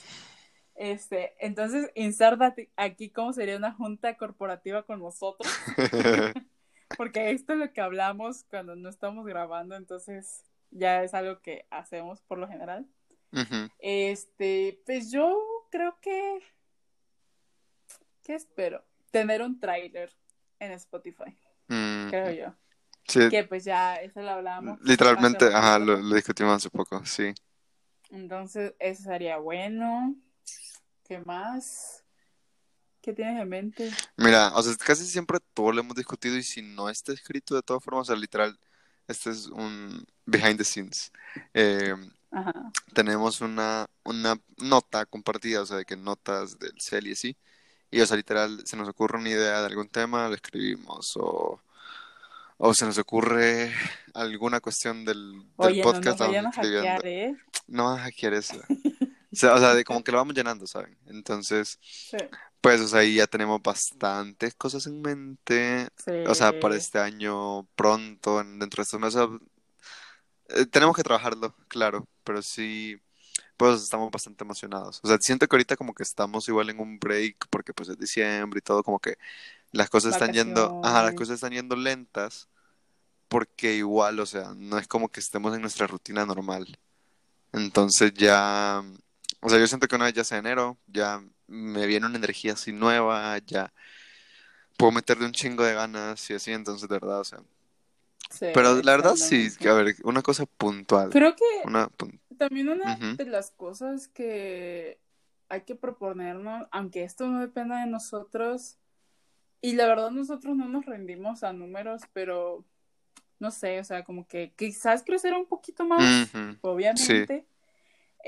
[0.75, 5.51] este, entonces, insértate aquí cómo sería una junta corporativa con nosotros,
[6.97, 10.43] porque esto es lo que hablamos cuando no estamos grabando, entonces
[10.77, 12.87] ya es algo que hacemos por lo general.
[13.79, 15.37] Este, pues yo
[15.71, 16.41] creo que,
[18.23, 18.85] ¿qué espero?
[19.11, 20.13] Tener un tráiler
[20.59, 21.37] en Spotify,
[21.69, 22.55] Mm, creo yo.
[23.09, 24.81] sí, Que pues ya, eso lo hablamos.
[24.83, 27.35] literalmente, ajá, lo, lo discutimos hace poco, sí.
[28.11, 30.15] Entonces, eso sería bueno.
[31.05, 32.05] ¿Qué más?
[33.01, 33.91] ¿Qué tienes en mente?
[34.17, 37.63] Mira, o sea, casi siempre todo lo hemos discutido y si no está escrito de
[37.63, 38.59] todas formas, o sea, literal,
[39.09, 41.13] este es un behind the scenes.
[41.55, 41.95] Eh,
[42.31, 42.53] Ajá.
[42.95, 47.37] tenemos una, una nota compartida, o sea, de que notas del CEL y así,
[47.91, 51.63] y o sea, literal, se nos ocurre una idea de algún tema, lo escribimos, o,
[52.59, 53.73] o se nos ocurre
[54.15, 56.51] alguna cuestión del, del Oye, no podcast, nos escribiendo.
[56.53, 57.37] hackear, ¿eh?
[57.69, 58.57] No vas a hackear eso.
[59.33, 60.97] O sea, o sea, de como que lo vamos llenando, ¿saben?
[61.09, 62.17] Entonces, Sí.
[62.67, 65.89] Pues, o sea, ahí ya tenemos bastantes cosas en mente.
[66.05, 66.11] Sí.
[66.27, 69.23] O sea, para este año, pronto, en- dentro de estos meses,
[70.49, 72.97] eh, tenemos que trabajarlo, claro, pero sí,
[73.57, 75.01] pues estamos bastante emocionados.
[75.03, 77.99] O sea, siento que ahorita como que estamos igual en un break, porque pues es
[77.99, 79.17] diciembre y todo, como que
[79.73, 82.49] las cosas están yendo, ajá, las cosas están yendo lentas,
[83.29, 86.79] porque igual, o sea, no es como que estemos en nuestra rutina normal.
[87.53, 88.85] Entonces ya,
[89.41, 92.55] o sea, yo siento que una vez ya sea enero, ya me viene una energía
[92.55, 93.73] así nueva, ya
[94.77, 97.41] puedo meterle un chingo de ganas y así, entonces de verdad, o sea.
[98.31, 102.19] Sí, Pero la verdad sí, que a ver, una cosa puntual, Creo que una pun-
[102.37, 104.99] también una de las cosas que
[105.49, 108.79] hay que proponernos, aunque esto no dependa de nosotros,
[109.63, 112.65] y la verdad nosotros no nos rendimos a números, pero
[113.39, 116.31] no sé, o sea, como que quizás crecer un poquito más,
[116.63, 117.47] obviamente.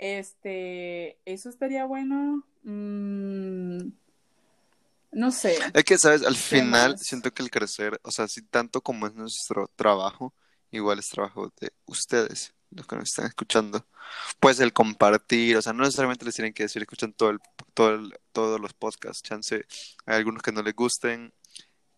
[0.00, 2.44] Este, eso estaría bueno.
[2.62, 3.78] Mm,
[5.12, 5.56] no sé.
[5.74, 6.22] Es que, ¿sabes?
[6.24, 7.02] Al final más?
[7.02, 10.34] siento que el crecer, o sea, si tanto como es nuestro trabajo,
[10.70, 13.86] igual es trabajo de ustedes, los que nos están escuchando.
[14.40, 17.40] Pues el compartir, o sea, no necesariamente les tienen que decir, escuchan todo el,
[17.74, 19.66] todo el- todos los podcasts, chance,
[20.06, 21.32] hay algunos que no les gusten,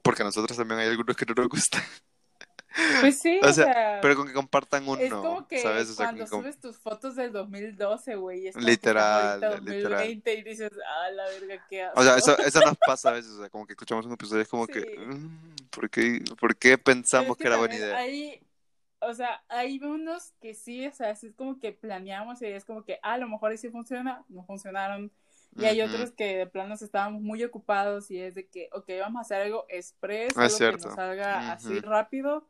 [0.03, 1.83] porque a nosotros también hay algunos que no nos gustan.
[3.01, 5.91] Pues sí, O o sea, sea, Pero con que compartan uno, es como que ¿sabes?
[5.91, 10.05] O sea, cuando subes tus fotos del 2012, güey, Literal, que estás ahorita literal.
[10.05, 12.01] 2020 y dices, ah, la verga, qué asco.
[12.01, 14.41] O sea, eso, eso nos pasa a veces, o sea, como que escuchamos un episodio
[14.41, 14.99] y es como que, Sí.
[14.99, 17.97] "Mm, ¿por qué, por qué pensamos es que era buena idea?
[17.97, 18.47] Hay,
[19.01, 22.85] o sea, hay unos que sí, o sea, es como que planeamos y es como
[22.85, 25.11] que, ah, a lo mejor sí funciona, no funcionaron.
[25.57, 25.95] Y hay Ujú.
[25.95, 29.43] otros que de plano estábamos muy ocupados y es de que, ok, vamos a hacer
[29.43, 31.87] algo express, Es algo que nos salga así Ujú.
[31.91, 32.47] rápido,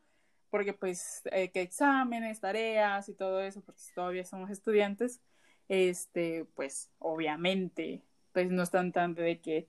[0.50, 5.20] porque pues eh, que exámenes, tareas y todo eso, porque todavía somos estudiantes,
[5.68, 9.68] este, pues obviamente, pues no están tan de que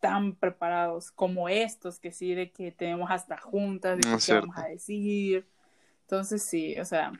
[0.00, 4.34] tan preparados como estos, que sí, de que tenemos hasta juntas, de No es qué
[4.34, 5.46] vamos a decir.
[6.02, 7.12] Entonces sí, o sea,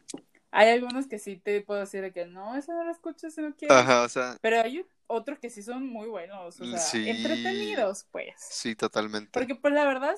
[0.50, 3.40] hay algunos que sí te puedo decir de que no, eso no lo escuchas si
[3.40, 3.76] no quieres.
[3.76, 7.08] Ajá, o sea, Pero hay otros que sí son muy buenos, o sea, Sí.
[7.08, 8.34] entretenidos, pues.
[8.36, 9.30] sí, totalmente.
[9.32, 10.16] Porque pues la verdad,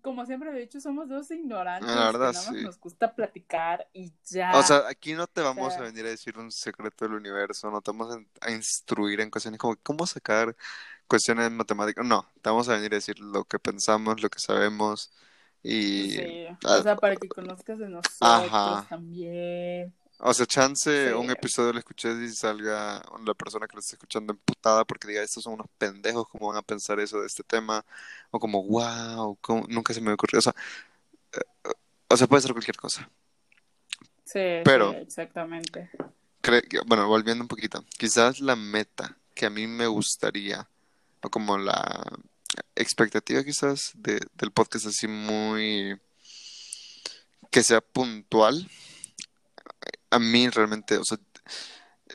[0.00, 2.64] como siempre lo he dicho, somos dos ignorantes La verdad, que nada más sí.
[2.64, 4.52] nos gusta platicar y ya.
[4.58, 7.70] O sea, aquí no te vamos sea- a venir a decir un secreto del universo,
[7.70, 10.56] no te vamos a, instruir en cuestiones como cómo sacar
[11.06, 12.06] cuestiones matemáticas.
[12.06, 15.12] No, te vamos a venir a decir lo que pensamos, lo que sabemos
[15.62, 16.10] y...
[16.10, 18.86] Sí, o sea, para que conozcas de nosotros Ajá.
[18.88, 19.92] también.
[20.24, 21.12] O sea, chance Sí.
[21.14, 25.22] un episodio lo escuché y salga la persona que lo está escuchando emputada porque diga,
[25.22, 27.84] estos son unos pendejos, ¿cómo van a pensar eso de este tema?
[28.30, 29.66] O como, wow, ¿cómo?
[29.68, 30.38] nunca se me ocurrió.
[30.38, 30.54] O sea,
[31.32, 31.70] eh,
[32.08, 33.10] o sea, puede ser cualquier cosa.
[34.24, 35.90] Sí, Pero- sí, exactamente.
[36.86, 40.68] Bueno, volviendo un poquito, quizás la meta que a mí me gustaría,
[41.20, 42.02] o como la
[42.74, 45.98] expectativa quizás de, del podcast así muy,
[47.50, 48.68] que sea puntual,
[50.12, 51.18] a mí realmente, o sea,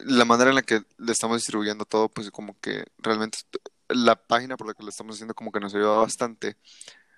[0.06, 3.39] la manera en la que le estamos distribuyendo todo, pues como que realmente
[3.89, 6.58] la página por la que lo estamos haciendo como que nos ayuda bastante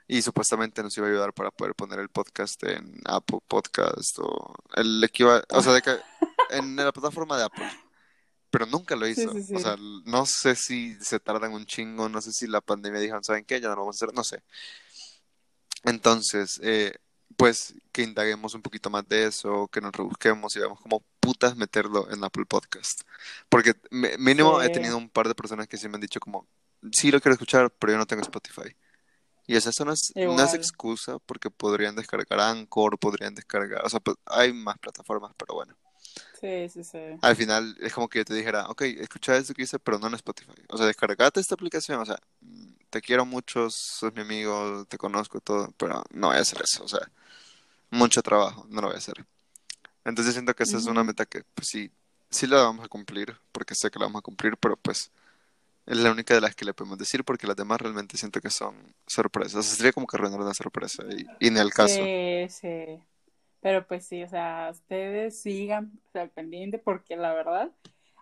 [0.08, 4.56] y supuestamente nos iba a ayudar para poder poner el podcast en Apple Podcast o
[4.76, 5.98] el equivalente, o sea, de que
[6.52, 7.70] en la plataforma de Apple.
[8.52, 9.32] Pero nunca lo Sí, hizo.
[9.32, 9.56] sí, sí.
[9.56, 13.24] O sea, no sé si se tardan un chingo, no sé si la pandemia dijeron,
[13.24, 13.62] ¿saben qué?
[13.62, 14.44] Ya no lo vamos a hacer, no sé.
[15.84, 16.94] Entonces, eh,
[17.38, 21.56] pues que indaguemos un poquito más de eso, que nos rebusquemos y veamos cómo putas
[21.56, 23.02] meterlo en Apple Podcast.
[23.50, 26.48] Porque mínimo he tenido un par de personas que sí me han dicho como,
[26.92, 28.76] sí lo quiero escuchar, pero yo no tengo Spotify.
[29.48, 30.56] Y esa no es, no es Igual.
[30.56, 35.76] excusa porque podrían descargar Anchor, podrían descargar, o sea, pues, hay más plataformas, pero bueno.
[36.40, 37.00] Sí, sí, sí.
[37.22, 40.08] Al final es como que yo te dijera, ok, escucha esto que hice, pero no
[40.08, 40.54] en Spotify.
[40.70, 44.98] O sea, descargate esta aplicación, o sea, mm, te quiero mucho, sos mi amigo, te
[44.98, 47.10] conozco todo, pero no voy a hacer eso, o sea,
[47.92, 49.26] mucho trabajo, no lo voy a hacer.
[50.06, 51.92] Entonces siento que esa es una meta que, pues sí,
[52.30, 55.12] sí la vamos a cumplir, porque sé que la vamos a cumplir, pero pues
[55.86, 58.50] es la única de las que le podemos decir, porque las demás realmente siento que
[58.52, 58.76] son
[59.08, 59.56] sorpresas.
[59.56, 61.96] O sea, sería como que arruinar una sorpresa, y, y ni al caso.
[62.06, 63.04] Sí, sí.
[63.62, 67.72] Pero pues sí, o sea, ustedes sigan o sea, pendiente porque la verdad,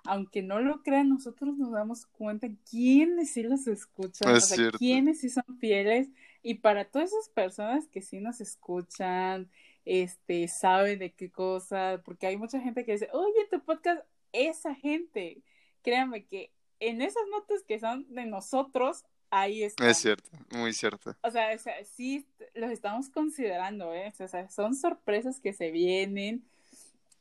[0.04, 4.58] aunque no lo crean, nosotros nos damos cuenta quiénes sí los escuchan, Es o sea,
[4.58, 4.78] cierto.
[4.78, 6.10] quiénes sí son fieles.
[6.42, 9.50] Y para todas esas personas que sí nos escuchan,
[9.86, 14.74] este, saben de qué cosa, porque hay mucha gente que dice, oye, tu podcast, esa
[14.76, 15.42] gente,
[15.82, 19.90] créanme que en esas notas que son de nosotros, ahí están.
[19.90, 21.16] Es cierto, muy cierto.
[21.22, 24.14] O sea, o sea, sí los estamos considerando, ¿eh?
[24.20, 26.44] O sea, son sorpresas que se vienen.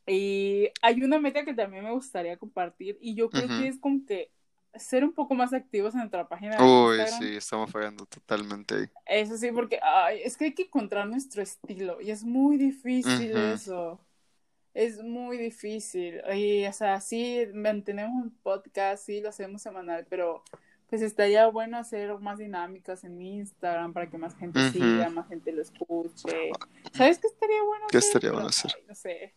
[0.05, 4.05] Y hay una meta que también me gustaría compartir y yo creo que es como
[4.05, 4.31] que
[4.75, 7.19] ser un poco más activos en nuestra página de Uy, Instagram.
[7.19, 8.89] sí, estamos fallando totalmente ahí.
[9.05, 13.35] Eso sí, porque ay, es que hay que encontrar nuestro estilo y es muy difícil
[13.35, 13.99] eso.
[14.73, 16.21] Es muy difícil.
[16.35, 20.43] Y, o sea, sí, mantenemos un podcast, sí, lo hacemos semanal, pero
[20.87, 25.51] pues estaría bueno hacer más dinámicas en Instagram para que más gente siga, más gente
[25.51, 26.51] lo escuche.
[26.93, 28.07] ¿Sabes qué estaría bueno ¿Qué hacer?
[28.07, 28.71] estaría bueno hacer?
[28.75, 29.35] ay, no sé,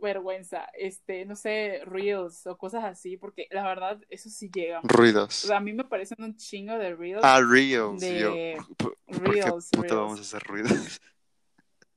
[0.00, 4.80] vergüenza, este, no sé, reels o cosas así, porque la verdad, eso sí llega.
[4.80, 5.34] O Ruidos.
[5.34, 7.20] sea, a mí me parecen un chingo de reels.
[7.22, 8.00] Ah, Reels.
[8.00, 8.34] de Yo,
[8.76, 9.94] ¿por por qué Reels, puta Reels.
[10.00, 11.00] vamos a hacer ruidos?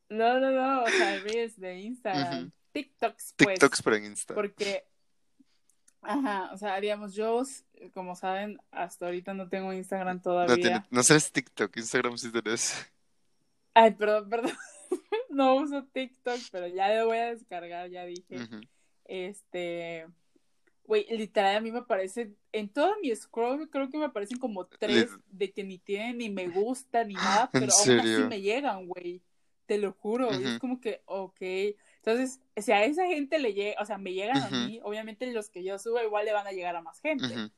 [0.10, 2.52] No, no, no, o sea, reels de Instagram.
[2.74, 4.36] TikToks, pues, TikToks, pero en Insta.
[4.36, 4.84] porque,
[6.06, 7.44] ajá, o sea, digamos, yo,
[7.94, 10.56] como saben, hasta ahorita no tengo Instagram No, todavía.
[10.56, 12.92] tiene, no sabes TikTok, Instagram sí tenés.
[13.74, 14.54] Ay, perdón, perdón,
[15.30, 18.38] no uso TikTok, pero ya lo voy a descargar, ya dije.
[19.06, 20.08] Este,
[20.86, 24.66] güey, literal a mí me aparece, en todo mi scroll creo que me aparecen como
[24.66, 28.42] tres de que ni tienen ni me gusta ni nada, ¿En pero aún así me
[28.42, 29.22] llegan, güey.
[29.66, 31.42] Te lo juro, es como que, ok.
[32.06, 35.50] Entonces, si a esa gente le llega, o sea, me llegan a mí, obviamente los
[35.50, 37.50] que yo subo igual le van a llegar a más gente.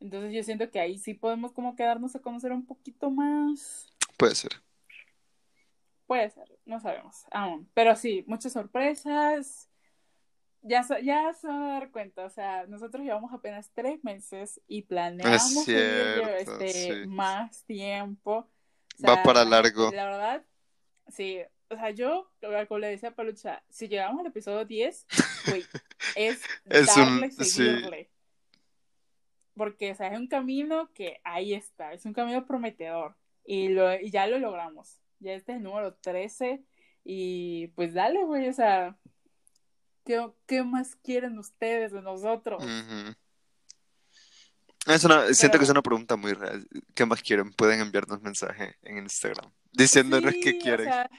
[0.00, 3.86] Entonces yo siento que ahí sí podemos como quedarnos a conocer un poquito más.
[4.16, 4.52] Puede ser.
[6.06, 7.68] Puede ser, no sabemos aún.
[7.74, 9.68] Pero sí, muchas sorpresas.
[10.62, 14.82] Ya, ya se van a dar cuenta, o sea, nosotros llevamos apenas tres meses y
[14.82, 17.06] planeamos cierto, este, sí.
[17.08, 18.48] más tiempo.
[19.02, 19.90] O Va para largo.
[19.90, 20.44] La verdad,
[21.08, 21.40] sí,
[21.72, 22.30] o sea, yo,
[22.68, 25.06] como le decía a Palucha, si llegamos al episodio 10,
[25.48, 25.64] güey,
[26.16, 27.44] es, Es un- darle, sí.
[27.44, 28.10] seguirle.
[29.54, 33.16] Porque, o sea, es un camino que ahí está, es un camino prometedor.
[33.44, 34.98] Y, lo, y ya lo logramos.
[35.18, 36.62] Ya este es el número 13.
[37.04, 38.96] Y pues dale, güey, o sea,
[40.04, 42.62] ¿qué, qué más quieren ustedes de nosotros?
[42.64, 43.14] Ujú.
[44.86, 46.66] Es una, siento que es una pregunta muy real.
[46.94, 47.52] ¿Qué más quieren?
[47.52, 50.86] Pueden enviarnos mensaje en Instagram diciéndonos Sí, qué o quieren.
[50.86, 51.10] sea,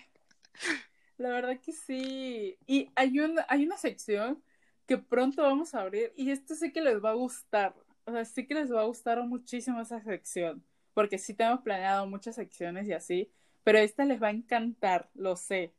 [1.17, 2.57] la verdad que sí.
[2.65, 4.43] Y hay una, hay una sección
[4.85, 7.75] que pronto vamos a abrir y esto sé que les va a gustar.
[8.05, 10.63] O sea, sí que les va a gustar muchísimo esa sección.
[10.93, 13.31] Porque sí tenemos planeado muchas secciones y así.
[13.63, 15.73] Pero esta les va a encantar, lo sé.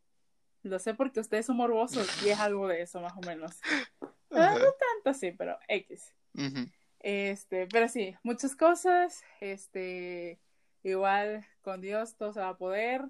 [0.63, 3.61] Lo sé porque ustedes son morbosos y es algo de eso, más o menos.
[4.31, 4.59] Ah, Ajá.
[4.59, 6.13] no tanto así, pero X.
[7.01, 9.23] Este, pero sí, muchas cosas.
[9.41, 10.41] Este,
[10.83, 13.03] igual con Dios todo se va a poder.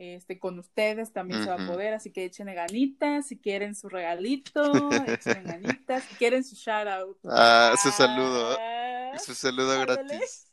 [0.00, 3.88] Este, con ustedes también se va a poder, así que échenle ganitas, si quieren su
[3.88, 4.62] regalito,
[5.08, 7.18] échenle ganitas, si quieren su shout out.
[7.24, 8.56] Ah, su saludo.
[8.60, 10.04] Ah, Su saludo ándale.
[10.04, 10.52] gratis.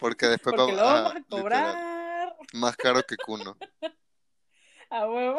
[0.00, 3.54] Porque después Porque vamos lo vamos ah, a literal, cobrar más caro que Kuno.
[4.90, 5.36] a huevo.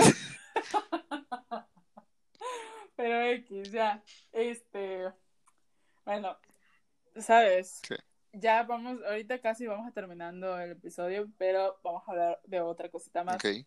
[2.95, 4.03] Pero X, ya.
[4.31, 5.11] Este.
[6.05, 6.37] Bueno,
[7.15, 7.81] ¿sabes?
[7.81, 7.97] ¿Qué?
[8.33, 12.89] Ya vamos, ahorita casi vamos a terminando el episodio, pero vamos a hablar de otra
[12.89, 13.35] cosita más.
[13.35, 13.65] Ok.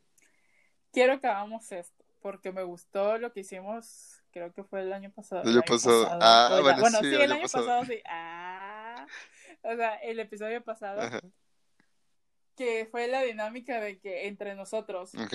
[0.93, 5.11] Quiero que hagamos esto, porque me gustó lo que hicimos, creo que fue el año
[5.11, 5.43] pasado.
[5.43, 6.09] El año pasado.
[6.21, 7.67] Ah, o bueno, sí, el el año año pasado.
[7.67, 8.03] pasado, sí.
[8.07, 9.07] Ah,
[9.63, 11.21] o sea, el episodio pasado, Ajá.
[12.57, 15.35] que fue la dinámica de que entre nosotros, Ok.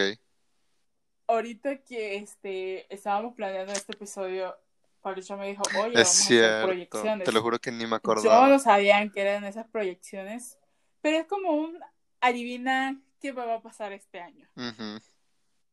[1.28, 4.58] ahorita que este estábamos planeando este episodio,
[5.06, 6.66] Patricia me dijo, oye, vamos Es a hacer cierto.
[6.66, 7.26] proyecciones.
[7.26, 8.50] Te lo juro que ni me Yo acordaba.
[8.50, 10.58] no sabían que eran esas proyecciones,
[11.04, 11.78] pero es como un
[12.22, 15.00] adivina qué va a pasar este año, Ujú.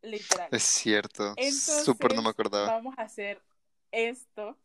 [0.03, 0.49] literal.
[0.51, 1.33] Es cierto.
[1.39, 2.67] Entonces, Súper no me acordaba.
[2.67, 3.41] vamos a hacer
[3.91, 4.59] esto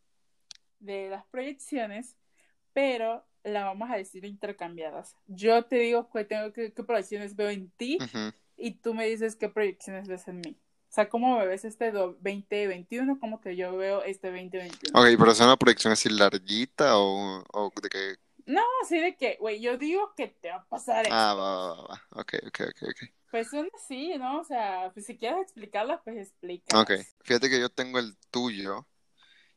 [0.80, 2.14] de las proyecciones,
[2.74, 5.16] pero la vamos a decir intercambiadas.
[5.28, 8.34] Yo te digo que tengo que, qué proyecciones veo en ti Ujú.
[8.58, 10.58] y tú me dices qué proyecciones ves en mí.
[10.88, 14.98] O sea, cómo me ves este do- 2021, como que yo veo este 2021.
[14.98, 18.16] Ok, pero es una proyección así larguita o, o de que.
[18.46, 21.14] No, así de que, güey, yo digo que te va a pasar esto.
[21.14, 22.02] Ah, va, va, va, va.
[22.12, 23.10] Ok, ok, ok, ok.
[23.30, 24.40] Pues son así, ¿no?
[24.40, 26.80] O sea, pues si quieres explicarlas, pues explica.
[26.80, 26.92] Ok.
[27.22, 28.86] Fíjate que yo tengo el tuyo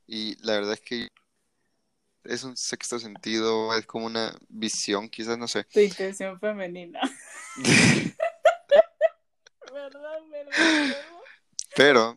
[0.05, 1.07] y la verdad es que
[2.25, 5.63] es un sexto sentido, es como una visión, quizás, no sé.
[5.63, 6.99] Tu intención femenina.
[9.71, 11.05] ¿Verdad, verdad, verdad?
[11.81, 12.15] Pero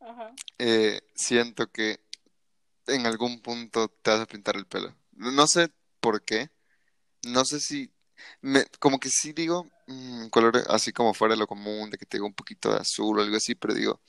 [0.00, 0.34] Ajá.
[0.58, 2.00] eh, siento que
[2.88, 4.92] en algún punto te vas a pintar el pelo.
[5.12, 5.70] No sé
[6.00, 6.50] por qué.
[7.22, 7.92] No sé si.
[8.40, 12.06] Me, como que sí digo mm, color así como fuera de lo común, de que
[12.06, 14.00] te digo un poquito de azul o algo así, pero digo,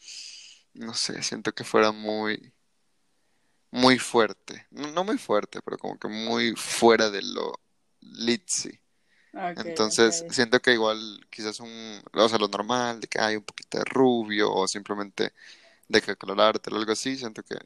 [0.73, 2.51] no sé, siento que fuera muy,
[3.69, 4.65] muy fuerte.
[4.71, 7.59] No, no muy fuerte, pero como que muy fuera de lo
[8.01, 8.79] litzy.
[9.33, 10.97] Ok, Entonces, siento que igual
[11.29, 15.33] quizás un, o sea, lo normal, de que hay un poquito de rubio o simplemente
[15.89, 17.57] de que colorarte o algo así, siento que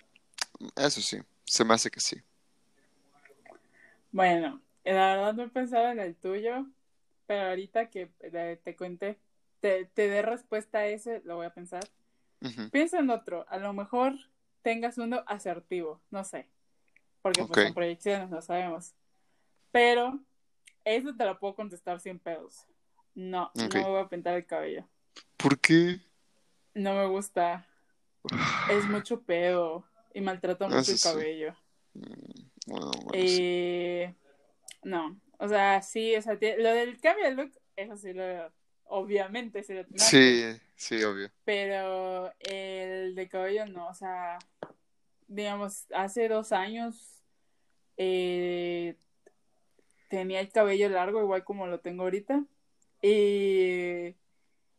[0.78, 2.18] eso sí, se me hace que sí.
[4.12, 6.68] Bueno, la verdad no he pensado en el tuyo,
[7.26, 9.20] pero ahorita que eh, te cuente,
[9.60, 11.84] te, te dé respuesta a ese, lo voy a pensar.
[12.72, 14.16] Piensa en otro, a lo mejor
[14.64, 16.50] tengas uno asertivo, no sé,
[17.22, 17.66] porque pues Ok.
[17.66, 18.94] son proyecciones, no sabemos.
[19.72, 20.20] Pero
[20.86, 22.66] eso te lo puedo contestar sin pedos.
[23.16, 24.88] No, no me voy a pintar el cabello.
[25.38, 26.00] ¿Por qué?
[26.74, 27.68] No me gusta.
[28.70, 31.56] Es mucho pedo y maltrata mucho Eso el cabello.
[31.94, 33.38] Mm, Bueno, bueno, sí.
[33.40, 34.16] Eh,
[34.84, 38.24] no, o sea, sí, o sea, lo del cambio de look, eso sí lo,
[38.86, 40.44] obviamente sí lo tengo, Sí,
[40.76, 41.30] sí, obvio.
[41.44, 44.40] pero el de cabello no, o sea,
[45.28, 47.22] digamos, hace dos años
[47.98, 48.96] eh,
[50.14, 52.46] tenía el cabello largo, igual como lo tengo ahorita,
[53.02, 54.16] y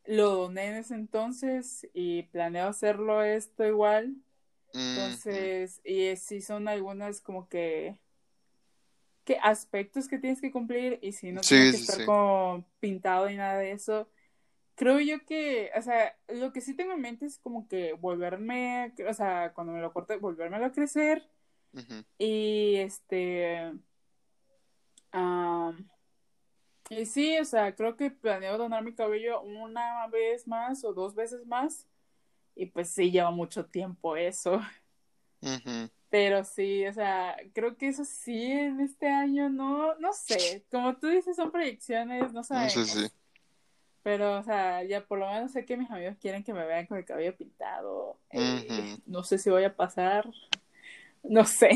[0.07, 4.17] lo doné en ese entonces y planeo hacerlo esto igual.
[4.75, 7.99] Entonces, y sí son algunas como que,
[9.25, 12.05] que aspectos que tienes que cumplir y si no Sí, tienes que estar sí.
[12.05, 14.09] como pintado y nada de eso.
[14.77, 18.95] Creo yo que, o sea, lo que sí tengo en mente es como que volverme,
[19.09, 21.29] o sea, cuando me lo corte, volvérmelo a crecer
[22.19, 23.73] y este,
[25.15, 25.89] am,
[26.91, 31.15] y sí, o sea, creo que planeo donar mi cabello una vez más o dos
[31.15, 31.89] veces más
[32.55, 34.61] y pues sí lleva mucho tiempo eso.
[36.11, 40.97] Pero sí, o sea, creo que eso sí en este año no, no sé, como
[40.97, 42.89] tú dices son proyecciones, no Sí, sabemos.
[42.89, 43.07] sí.
[44.03, 46.87] Pero, o sea, ya por lo menos sé que mis amigos quieren que me vean
[46.87, 48.19] con el cabello pintado.
[48.31, 50.29] Eh, no sé si voy a pasar,
[51.23, 51.71] no sé.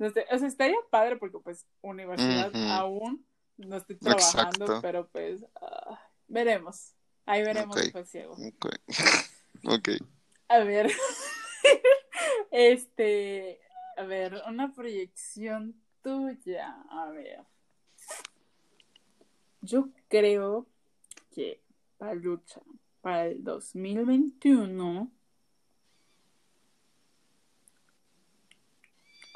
[0.00, 3.26] No sé, o sea, estaría padre porque pues universidad aún
[3.58, 4.80] no estoy trabajando, Exacto.
[4.80, 6.94] pero pues ah, veremos.
[7.26, 7.82] Ahí veremos Ok.
[7.82, 8.32] después ciego.
[8.32, 8.66] Ok.
[9.66, 9.90] Ok.
[10.48, 10.90] A ver,
[12.50, 13.60] este,
[13.98, 16.82] a ver, una proyección tuya.
[16.88, 17.44] A ver,
[19.60, 20.66] yo creo
[21.30, 21.60] que
[21.98, 22.62] Palucha
[23.02, 25.12] para el 2021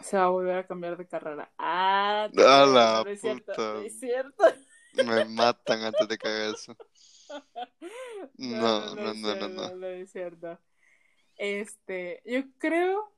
[0.05, 1.53] se va a volver a cambiar de carrera.
[1.59, 3.63] Ah, A creo, la no es cierto, puta.
[3.63, 4.45] no es cierto.
[4.93, 6.77] Me matan antes de que haga eso.
[8.39, 9.71] No, no, no, no, cierto, no.
[9.77, 10.59] no es cierto.
[11.37, 13.13] Este, yo creo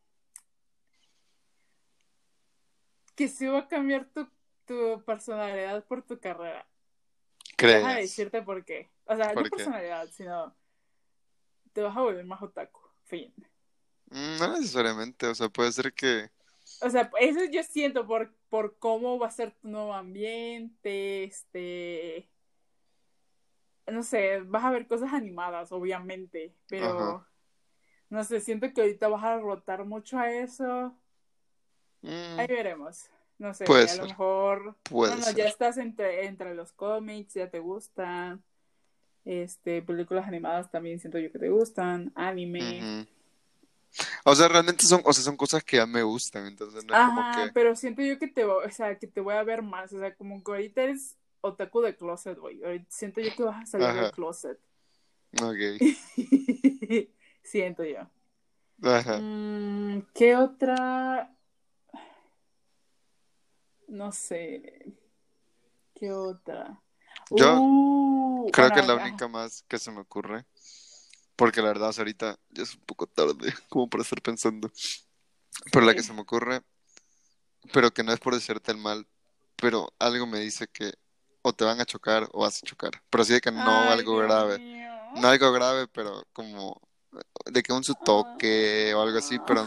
[3.14, 4.28] que sí va a cambiar tu,
[4.66, 6.66] tu personalidad por tu carrera.
[7.57, 7.84] ¿Crees?
[7.84, 8.91] Deja de decirte por qué.
[9.07, 9.51] O sea, ¿Por no qué?
[9.51, 10.57] personalidad, sino
[11.72, 12.80] te vas a volver más otaku.
[13.05, 13.34] Fin.
[14.11, 16.30] Mm, No necesariamente, o sea, puede ser que...
[16.83, 22.29] O sea, eso yo siento por, por cómo va a ser tu nuevo ambiente, este...
[23.87, 26.87] No sé, vas a ver cosas animadas, obviamente, pero...
[26.99, 27.29] Ajá.
[28.09, 30.95] No sé, siento que ahorita vas a rotar mucho a eso.
[32.03, 33.11] mm, Ahí veremos.
[33.39, 34.01] No sé, Puede a ser.
[34.03, 34.77] lo mejor...
[34.85, 35.35] puede Bueno, ser.
[35.37, 38.43] ya estás entre, entre los cómics, ya te gustan.
[39.24, 42.12] Este, películas animadas también siento yo que te gustan.
[42.14, 43.07] Anime.
[44.24, 47.01] O sea, realmente son, o sea, son cosas que ya me gustan, entonces no es
[47.01, 47.53] como Ajá, que...
[47.55, 49.92] pero siento yo que te, o sea, que te voy a ver más.
[49.92, 52.61] O sea, como que ahorita eres otaku de closet, güey.
[52.88, 54.11] Siento yo que vas a salir del Ajá.
[54.11, 54.59] closet.
[55.42, 55.80] Ok.
[57.42, 58.09] siento yo.
[58.82, 59.20] Ajá.
[59.20, 61.30] Mm, ¿qué otra?
[63.88, 64.94] No sé.
[65.94, 66.80] ¿Qué otra?
[67.30, 69.07] Yo Uh, Creo bueno, que la ajá.
[69.09, 70.47] única más que se me ocurre,
[71.37, 74.70] porque la verdad ahorita ya es un poco tarde como para estar pensando,
[75.72, 76.62] pero la que se me ocurre,
[77.72, 79.07] pero que no es por decirte el mal,
[79.57, 80.93] pero algo me dice que
[81.43, 83.99] o te van a chocar o vas a chocar, pero sí de que no Ay,
[83.99, 84.91] algo Dios grave, mío.
[85.14, 86.80] no algo grave, pero como
[87.47, 89.64] de que un su toque o algo así, pero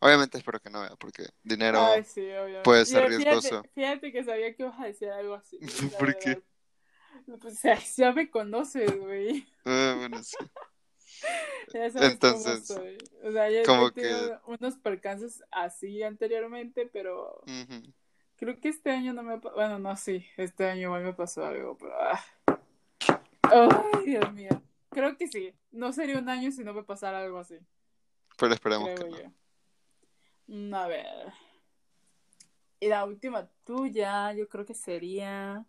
[0.00, 2.62] obviamente espero que no vea, porque dinero Ay, sí, obviamente.
[2.64, 3.62] puede ser Mira, riesgoso.
[3.62, 5.58] Fíjate, fíjate que sabía que ibas a decir algo así.
[5.98, 6.42] ¿Por qué?
[7.40, 7.62] Pues,
[7.96, 9.46] ya me conoces, güey.
[9.64, 10.36] Ah, bueno, sí.
[11.72, 12.98] Ya sabes Entonces, cómo soy.
[13.24, 17.42] O sea, ya como he tenido unos percances así anteriormente, pero
[18.36, 19.36] creo que este año no me...
[19.38, 21.92] Bueno, no, sí, este año igual me pasó algo, pero...
[22.00, 22.24] ah.
[23.42, 24.50] Ay, Dios mío.
[24.90, 25.54] Creo que sí.
[25.72, 27.58] No sería un año si no me pasara algo así,
[28.38, 29.18] Pero esperemos que creo no.
[29.18, 29.32] yo.
[30.48, 31.32] Mm, A ver.
[32.78, 35.64] Y la última tuya, yo creo que sería...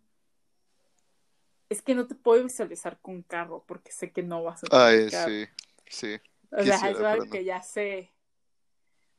[1.68, 4.86] Es que no te puedo visualizar con carro porque sé que no vas a tener
[4.86, 5.30] Ay, carro.
[5.30, 5.46] sí,
[5.88, 6.20] sí.
[6.50, 7.30] O sea, Quisiera, es algo pero no.
[7.32, 8.10] que ya sé.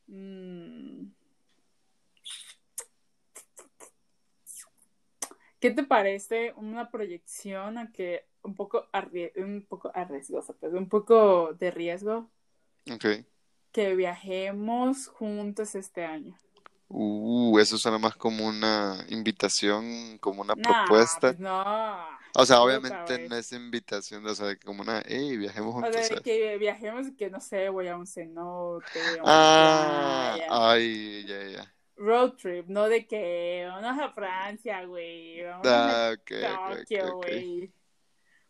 [0.08, 1.12] Mm.
[5.60, 10.88] ¿Qué te parece una proyección a que un poco, arrie- un poco arriesgosa, pues un
[10.88, 12.30] poco de riesgo
[12.90, 13.04] Ok.
[13.72, 16.34] que viajemos juntos este año?
[16.88, 21.20] Uh, eso suena más como una invitación, como una Nah, propuesta.
[21.20, 22.19] pues no.
[22.34, 25.92] O sea, obviamente no es invitación, o sea, como una, hey, viajemos O juntos.
[25.92, 26.22] sea, de ¿sabes?
[26.22, 30.46] que viajemos que no sé, voy a un cenote, a Ah, playa.
[30.50, 31.74] ay, ya, ya.
[31.96, 37.04] Road trip, no de que vamos a Francia, güey, vamos a Ah, ok, ok, Tokio,
[37.04, 37.26] ok, ok.
[37.26, 37.72] güey.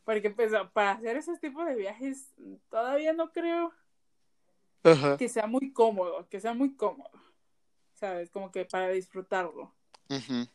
[0.05, 2.33] Porque pues para hacer esos tipos de viajes
[2.69, 3.73] todavía no creo
[4.85, 5.17] Ajá.
[5.17, 7.11] que sea muy cómodo, que sea muy cómodo.
[7.95, 8.31] ¿Sabes?
[8.31, 9.75] Como que para disfrutarlo.
[10.09, 10.47] Ujú.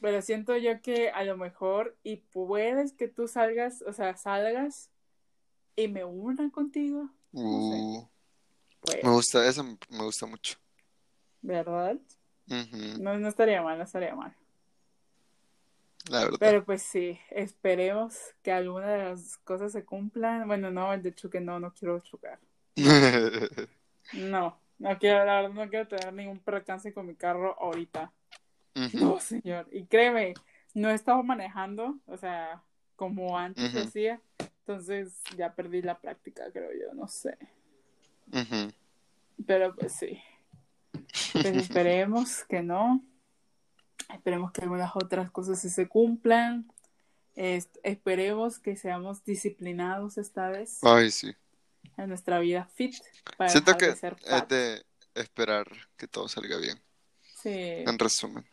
[0.00, 4.90] Pero siento yo que a lo mejor y puedes que tú salgas, o sea, salgas
[5.76, 7.10] y me una contigo.
[7.32, 7.46] No sé.
[7.46, 8.08] Uh,
[8.80, 10.58] Pues, me gusta, eso me gusta mucho.
[11.42, 11.96] ¿verdad?
[12.98, 14.34] No, no estaría mal, no estaría mal.
[16.10, 16.38] La verdad.
[16.40, 20.46] Pero pues sí, esperemos que alguna de las cosas se cumplan.
[20.48, 22.38] Bueno, no, el de choque no, no quiero chocar.
[24.12, 28.12] No, no quiero, la verdad, no quiero tener ningún percance con mi carro ahorita.
[28.94, 29.68] No, señor.
[29.72, 30.34] Y créeme,
[30.74, 32.62] no he estado manejando, o sea,
[32.96, 34.20] como antes hacía.
[34.60, 37.36] Entonces ya perdí la práctica, creo yo, no sé.
[39.46, 40.20] Pero pues sí.
[41.32, 43.04] Pues esperemos que no.
[44.12, 46.70] Esperemos que algunas otras cosas sí se cumplan.
[47.34, 51.34] Esperemos que seamos disciplinados esta vez Ay, sí.
[51.96, 52.94] en nuestra vida fit
[53.38, 55.66] para Siento que de ser es de esperar
[55.96, 56.78] que todo salga bien.
[57.40, 58.44] Sí, En resumen.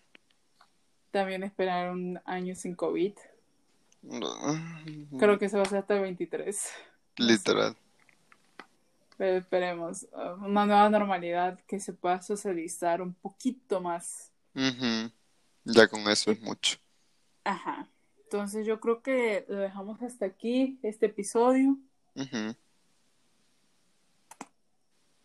[1.17, 3.13] También esperar un año sin COVID.
[4.03, 4.29] No,
[5.17, 6.45] Creo que eso va a ser hasta el 23.
[7.17, 7.33] No sé.
[7.33, 7.75] Literal.
[9.17, 14.31] Pero esperemos uh, una nueva normalidad que se pueda socializar un poquito más.
[14.53, 15.11] Ujú.
[15.63, 16.77] Ya con eso es mucho.
[17.43, 17.87] Ajá.
[18.25, 21.79] Entonces yo creo que lo dejamos hasta aquí, este episodio.
[22.13, 22.53] Y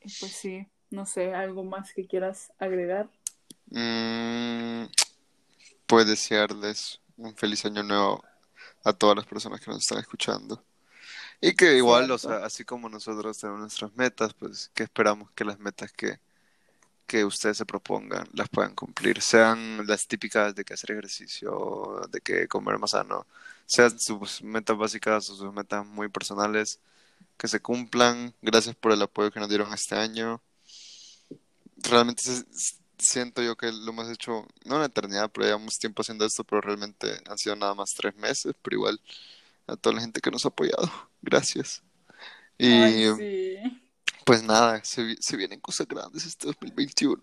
[0.00, 3.10] pues sí, no sé, algo más que quieras agregar.
[3.66, 4.84] Mm,
[5.92, 8.24] pues desearles un feliz año nuevo
[8.82, 10.64] a todas las personas que nos están escuchando.
[11.38, 15.44] Y que igual, o sea, así como nosotros tenemos nuestras metas, pues que esperamos que
[15.44, 16.18] las metas que,
[17.06, 19.20] que ustedes se propongan las puedan cumplir.
[19.20, 23.26] Sean las típicas de que hacer ejercicio, de que comer más sano,
[23.66, 26.80] sean sus metas básicas o sus metas muy personales,
[27.36, 28.34] que se cumplan.
[28.40, 30.40] Gracias por el apoyo que nos dieron este año.
[31.76, 36.24] Realmente se, siento yo que lo hemos hecho, no una eternidad, pero llevamos tiempo haciendo
[36.24, 39.00] esto, pero realmente han sido nada más tres meses, pero igual
[39.66, 40.90] a toda la gente que nos ha apoyado,
[41.22, 41.82] gracias.
[42.58, 43.82] Y Ay, sí.
[44.24, 47.18] pues nada, se, vi- se vienen cosas grandes este 2021.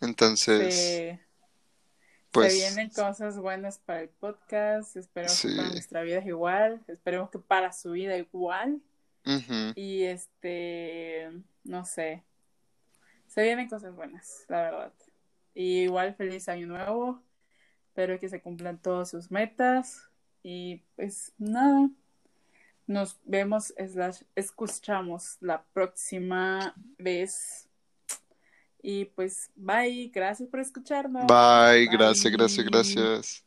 [0.00, 1.20] Entonces, Se,
[2.30, 4.96] pues se vienen cosas buenas para el podcast.
[4.96, 6.82] Esperemos que para nuestra vida es igual.
[6.88, 8.80] Esperemos que para su vida igual.
[9.74, 11.30] Y este,
[11.64, 12.22] no sé.
[13.34, 14.92] Se vienen cosas buenas, la verdad.
[15.54, 17.20] Y igual feliz año nuevo.
[17.88, 20.08] Espero que se cumplan todas sus metas.
[20.44, 21.90] Y pues nada.
[22.86, 27.68] Nos vemos, slash, escuchamos la próxima vez.
[28.80, 30.12] Y pues, bye.
[30.14, 31.26] Gracias por escucharnos.
[31.26, 33.43] Bye, gracias, gracias, gracias.